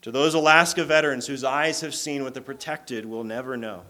To 0.01 0.11
those 0.11 0.33
Alaska 0.33 0.83
veterans 0.83 1.27
whose 1.27 1.43
eyes 1.43 1.81
have 1.81 1.93
seen 1.93 2.23
what 2.23 2.33
the 2.33 2.41
protected 2.41 3.05
will 3.05 3.23
never 3.23 3.55
know. 3.55 3.83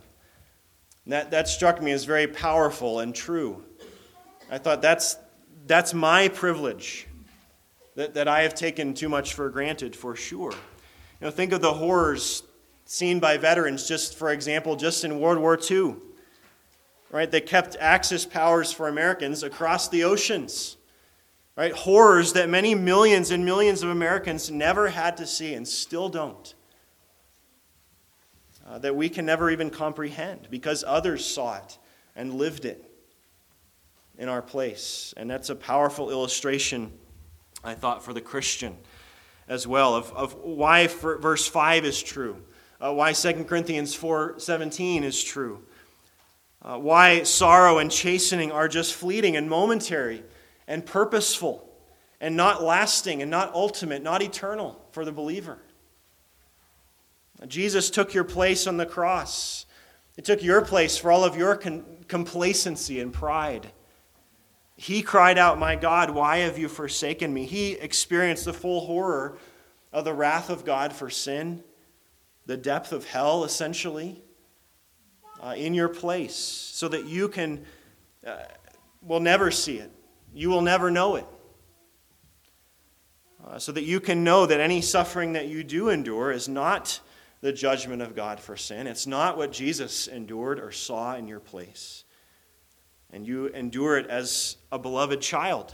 that, 1.07 1.31
that 1.31 1.47
struck 1.47 1.81
me 1.81 1.91
as 1.91 2.03
very 2.03 2.27
powerful 2.27 2.99
and 2.99 3.15
true. 3.15 3.63
I 4.49 4.57
thought 4.57 4.81
that's, 4.81 5.15
that's 5.67 5.93
my 5.93 6.27
privilege 6.27 7.07
that, 7.95 8.13
that 8.15 8.27
I 8.27 8.41
have 8.41 8.53
taken 8.53 8.93
too 8.93 9.07
much 9.07 9.33
for 9.33 9.49
granted, 9.49 9.95
for 9.95 10.15
sure. 10.15 10.51
You 10.51 11.27
know, 11.27 11.31
think 11.31 11.53
of 11.53 11.61
the 11.61 11.73
horrors 11.73 12.43
seen 12.91 13.19
by 13.19 13.37
veterans, 13.37 13.87
just 13.87 14.17
for 14.17 14.31
example, 14.31 14.75
just 14.75 15.03
in 15.03 15.19
World 15.19 15.39
War 15.39 15.57
II 15.69 15.95
right, 17.11 17.29
that 17.31 17.45
kept 17.45 17.75
Axis 17.79 18.25
powers 18.25 18.71
for 18.71 18.87
Americans 18.87 19.43
across 19.43 19.89
the 19.89 20.03
oceans. 20.03 20.77
Right? 21.55 21.73
Horrors 21.73 22.33
that 22.33 22.49
many 22.49 22.73
millions 22.73 23.29
and 23.29 23.43
millions 23.43 23.83
of 23.83 23.89
Americans 23.89 24.49
never 24.49 24.89
had 24.89 25.17
to 25.17 25.27
see 25.27 25.53
and 25.53 25.67
still 25.67 26.09
don't. 26.09 26.55
Uh, 28.65 28.79
that 28.79 28.95
we 28.95 29.09
can 29.09 29.25
never 29.25 29.49
even 29.49 29.69
comprehend 29.69 30.47
because 30.49 30.83
others 30.87 31.25
saw 31.25 31.57
it 31.57 31.77
and 32.15 32.35
lived 32.35 32.63
it 32.63 32.89
in 34.17 34.29
our 34.29 34.41
place. 34.41 35.13
And 35.17 35.29
that's 35.29 35.49
a 35.49 35.55
powerful 35.55 36.09
illustration, 36.09 36.91
I 37.63 37.73
thought, 37.73 38.03
for 38.03 38.13
the 38.13 38.21
Christian 38.21 38.77
as 39.49 39.67
well 39.67 39.95
of, 39.95 40.13
of 40.13 40.35
why 40.35 40.87
verse 40.87 41.45
5 41.45 41.83
is 41.83 42.01
true, 42.01 42.37
uh, 42.81 42.93
why 42.93 43.13
2 43.13 43.45
Corinthians 43.45 43.95
4.17 43.95 45.03
is 45.03 45.23
true 45.23 45.63
uh, 46.63 46.77
why 46.77 47.23
sorrow 47.23 47.79
and 47.79 47.91
chastening 47.91 48.51
are 48.51 48.67
just 48.67 48.93
fleeting 48.93 49.35
and 49.35 49.49
momentary 49.49 50.23
and 50.67 50.85
purposeful 50.85 51.67
and 52.19 52.35
not 52.35 52.63
lasting 52.63 53.21
and 53.21 53.31
not 53.31 53.53
ultimate, 53.55 54.03
not 54.03 54.21
eternal 54.21 54.79
for 54.91 55.03
the 55.03 55.11
believer. 55.11 55.57
Jesus 57.47 57.89
took 57.89 58.13
your 58.13 58.23
place 58.23 58.67
on 58.67 58.77
the 58.77 58.85
cross. 58.85 59.65
It 60.17 60.25
took 60.25 60.43
your 60.43 60.61
place 60.61 60.97
for 60.97 61.11
all 61.11 61.23
of 61.23 61.35
your 61.35 61.55
con- 61.55 61.83
complacency 62.07 62.99
and 62.99 63.11
pride. 63.11 63.71
He 64.75 65.01
cried 65.01 65.39
out, 65.39 65.57
My 65.57 65.75
God, 65.75 66.11
why 66.11 66.37
have 66.37 66.59
you 66.59 66.67
forsaken 66.67 67.33
me? 67.33 67.45
He 67.45 67.71
experienced 67.73 68.45
the 68.45 68.53
full 68.53 68.85
horror 68.85 69.39
of 69.91 70.05
the 70.05 70.13
wrath 70.13 70.51
of 70.51 70.63
God 70.63 70.93
for 70.93 71.09
sin, 71.09 71.63
the 72.45 72.57
depth 72.57 72.91
of 72.91 73.05
hell, 73.05 73.43
essentially 73.43 74.21
uh, 75.41 75.53
in 75.57 75.73
your 75.73 75.89
place 75.89 76.35
so 76.35 76.87
that 76.87 77.05
you 77.05 77.27
can, 77.27 77.65
uh, 78.25 78.43
will 79.01 79.19
never 79.19 79.51
see 79.51 79.77
it. 79.77 79.91
You 80.33 80.49
will 80.49 80.61
never 80.61 80.91
know 80.91 81.15
it. 81.15 81.25
Uh, 83.45 83.57
so 83.57 83.71
that 83.71 83.83
you 83.83 83.99
can 83.99 84.23
know 84.23 84.45
that 84.45 84.59
any 84.59 84.81
suffering 84.81 85.33
that 85.33 85.47
you 85.47 85.63
do 85.63 85.89
endure 85.89 86.31
is 86.31 86.47
not 86.47 86.99
the 87.41 87.51
judgment 87.51 88.01
of 88.01 88.15
God 88.15 88.39
for 88.39 88.55
sin. 88.55 88.85
It's 88.85 89.07
not 89.07 89.35
what 89.35 89.51
Jesus 89.51 90.07
endured 90.07 90.59
or 90.59 90.71
saw 90.71 91.15
in 91.15 91.27
your 91.27 91.39
place. 91.39 92.03
And 93.11 93.27
you 93.27 93.47
endure 93.47 93.97
it 93.97 94.07
as 94.07 94.57
a 94.71 94.77
beloved 94.77 95.21
child, 95.21 95.73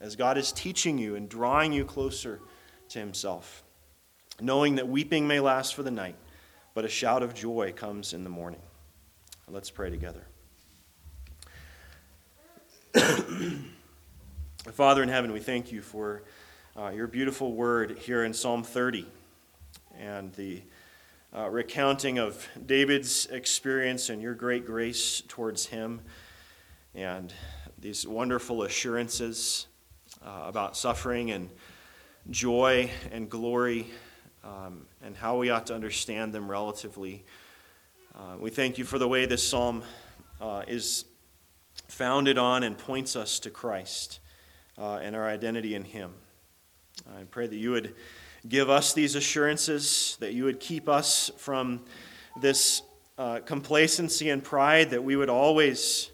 as 0.00 0.14
God 0.14 0.36
is 0.36 0.52
teaching 0.52 0.98
you 0.98 1.16
and 1.16 1.28
drawing 1.28 1.72
you 1.72 1.84
closer 1.84 2.40
to 2.90 2.98
Himself, 2.98 3.64
knowing 4.40 4.76
that 4.76 4.88
weeping 4.88 5.26
may 5.26 5.40
last 5.40 5.74
for 5.74 5.82
the 5.82 5.90
night 5.90 6.16
but 6.78 6.84
a 6.84 6.88
shout 6.88 7.24
of 7.24 7.34
joy 7.34 7.72
comes 7.74 8.12
in 8.12 8.22
the 8.22 8.30
morning. 8.30 8.60
Let's 9.48 9.68
pray 9.68 9.90
together. 9.90 10.22
Father 14.72 15.02
in 15.02 15.08
heaven, 15.08 15.32
we 15.32 15.40
thank 15.40 15.72
you 15.72 15.82
for 15.82 16.22
uh, 16.76 16.90
your 16.90 17.08
beautiful 17.08 17.52
word 17.52 17.98
here 17.98 18.22
in 18.22 18.32
Psalm 18.32 18.62
30 18.62 19.08
and 19.98 20.32
the 20.34 20.62
uh, 21.36 21.48
recounting 21.50 22.20
of 22.20 22.46
David's 22.64 23.26
experience 23.26 24.08
and 24.08 24.22
your 24.22 24.34
great 24.34 24.64
grace 24.64 25.20
towards 25.26 25.66
him 25.66 26.00
and 26.94 27.34
these 27.76 28.06
wonderful 28.06 28.62
assurances 28.62 29.66
uh, 30.24 30.44
about 30.46 30.76
suffering 30.76 31.32
and 31.32 31.50
joy 32.30 32.88
and 33.10 33.28
glory 33.28 33.88
um, 34.48 34.86
and 35.02 35.16
how 35.16 35.36
we 35.36 35.50
ought 35.50 35.66
to 35.66 35.74
understand 35.74 36.32
them 36.32 36.50
relatively. 36.50 37.24
Uh, 38.14 38.36
we 38.38 38.50
thank 38.50 38.78
you 38.78 38.84
for 38.84 38.98
the 38.98 39.08
way 39.08 39.26
this 39.26 39.46
psalm 39.46 39.82
uh, 40.40 40.62
is 40.66 41.04
founded 41.88 42.38
on 42.38 42.62
and 42.62 42.76
points 42.78 43.16
us 43.16 43.38
to 43.40 43.50
Christ 43.50 44.20
uh, 44.78 44.96
and 44.96 45.14
our 45.14 45.26
identity 45.26 45.74
in 45.74 45.84
Him. 45.84 46.12
I 47.18 47.24
pray 47.24 47.46
that 47.46 47.56
you 47.56 47.70
would 47.72 47.94
give 48.48 48.70
us 48.70 48.92
these 48.92 49.14
assurances, 49.14 50.16
that 50.20 50.32
you 50.32 50.44
would 50.44 50.60
keep 50.60 50.88
us 50.88 51.30
from 51.36 51.84
this 52.40 52.82
uh, 53.18 53.40
complacency 53.44 54.30
and 54.30 54.42
pride, 54.42 54.90
that 54.90 55.02
we 55.02 55.16
would 55.16 55.28
always 55.28 56.10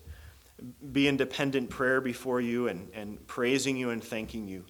be 0.93 1.07
in 1.07 1.17
dependent 1.17 1.71
prayer 1.71 2.01
before 2.01 2.41
you 2.41 2.69
and, 2.69 2.89
and 2.95 3.25
praising 3.27 3.77
you 3.77 3.91
and 3.91 4.03
thanking 4.03 4.49
you 4.49 4.65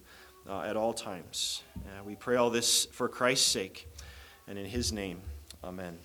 uh, 0.49 0.61
at 0.61 0.75
all 0.75 0.93
times. 0.93 1.63
Uh, 1.77 2.03
we 2.03 2.15
pray 2.15 2.35
all 2.35 2.49
this 2.49 2.85
for 2.85 3.07
Christ's 3.07 3.47
sake 3.47 3.87
and 4.47 4.57
in 4.57 4.65
his 4.65 4.91
name. 4.91 5.21
Amen. 5.63 5.97